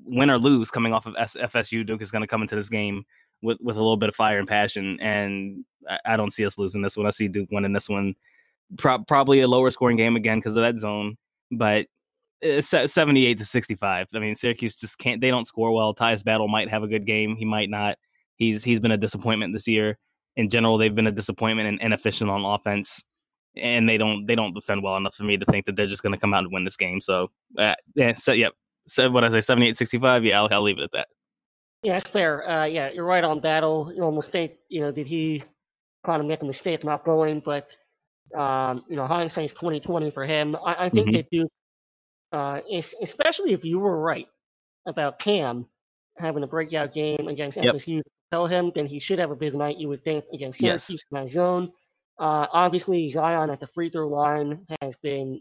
[0.05, 3.05] win or lose, coming off of FSU, Duke is going to come into this game
[3.41, 6.59] with with a little bit of fire and passion, and I, I don't see us
[6.59, 7.07] losing this one.
[7.07, 8.17] I see Duke winning this one
[8.79, 11.17] Pro- probably a lower scoring game again because of that zone,
[11.53, 11.87] but
[12.45, 14.09] uh, 78 to 65.
[14.13, 15.95] I mean, Syracuse just can't, they don't score well.
[15.95, 17.37] Tyus Battle might have a good game.
[17.37, 17.97] He might not.
[18.37, 19.99] He's, he's been a disappointment this year.
[20.37, 23.03] In general, they've been a disappointment and inefficient on offense.
[23.57, 26.03] And they don't, they don't defend well enough for me to think that they're just
[26.03, 27.01] going to come out and win this game.
[27.01, 28.53] So, uh, yeah, so, yep.
[28.87, 30.25] So, what I say, 78 65?
[30.25, 31.09] Yeah, I'll, I'll leave it at that.
[31.83, 32.49] Yeah, that's fair.
[32.49, 33.91] Uh, yeah, you're right on Battle.
[33.95, 35.43] You almost think, you know, did he
[36.05, 37.41] kind of make a mistake not going?
[37.45, 37.67] But
[38.35, 40.57] um, you know, hindsight's 2020 for him.
[40.57, 41.13] I, I think Mhm.
[41.15, 41.51] that Duke,
[42.33, 44.27] uh, es- especially if you were right
[44.87, 45.67] about Cam,
[46.19, 47.75] having a breakout game against Yep.
[47.77, 50.85] FSU propel him, then he should have a big night, you would think, against Yes.
[50.85, 51.73] Syracuse in that zone.
[52.19, 55.41] Uh, obviously, Zion at the free throw line has been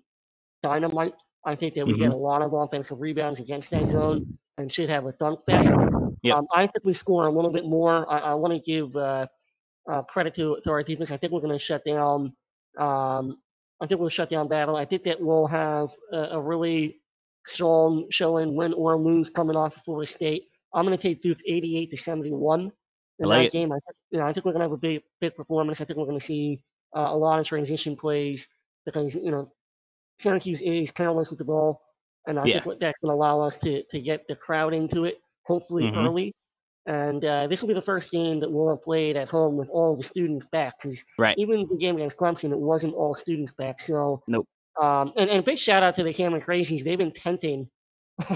[0.64, 1.14] dynamite.
[1.46, 2.14] I think that we get Mhm.
[2.14, 5.70] a lot of offensive rebounds against that zone and should have a dunk fest.
[6.24, 6.36] Yep.
[6.36, 8.12] Um, I think we score a little bit more.
[8.12, 9.28] I, I want to give uh,
[9.88, 11.12] uh, credit to, to our defense.
[11.12, 12.36] I think we're going to shut down.
[12.78, 13.38] Um,
[13.82, 14.76] I think we'll shut down battle.
[14.76, 16.98] I think that we'll have a, a really
[17.48, 20.44] strong showing, win or lose, coming off of Florida State.
[20.74, 22.72] I'm going to take Duke 88 to 71
[23.20, 23.52] in like that it.
[23.52, 23.72] game.
[23.72, 25.80] I, think- you know, I think we're going to have a big, big performance.
[25.82, 26.62] I think we're going to see
[26.96, 28.46] uh, a lot of transition plays
[28.86, 29.52] because you know
[30.22, 31.82] Syracuse is careless with the ball,
[32.28, 32.64] and I Yeah.
[32.64, 35.16] think that's going to allow us to to get the crowd into it,
[35.46, 35.98] hopefully Mhm.
[36.06, 36.34] early.
[36.88, 39.70] And uh, this will be the first game that we'll have played at home with
[39.70, 40.76] all the students back.
[40.82, 41.36] Because Right.
[41.38, 43.82] even the game against Clemson, it wasn't all students back.
[43.82, 44.48] So Nope.
[44.82, 46.84] Um, and, and a big shout out to the Cameron Crazies.
[46.84, 47.70] They've been tenting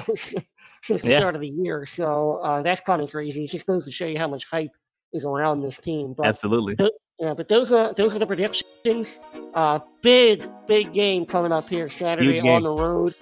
[0.83, 1.19] since the Yeah.
[1.19, 1.85] start of the year.
[1.95, 3.45] So uh, that's kind of crazy.
[3.45, 4.71] It just goes to show you how much hype
[5.13, 6.13] is around this team.
[6.17, 6.75] But Absolutely.
[7.19, 9.07] yeah, but those are those are the predictions.
[9.53, 13.13] Uh, big big game coming up here Saturday on the road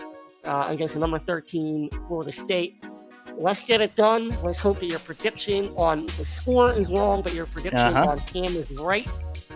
[0.45, 2.83] uh, against the number 13 Florida State.
[3.39, 4.29] Let's get it done.
[4.43, 8.09] Let's hope that your prediction on the score is wrong, but your prediction Uh-huh.
[8.11, 9.07] on Cam is right.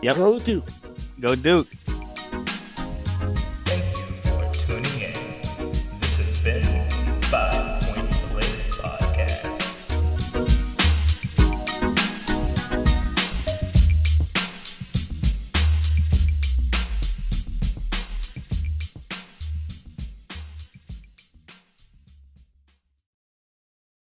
[0.03, 0.15] Yep.
[0.17, 0.65] Go Duke.
[1.19, 1.67] Go Duke.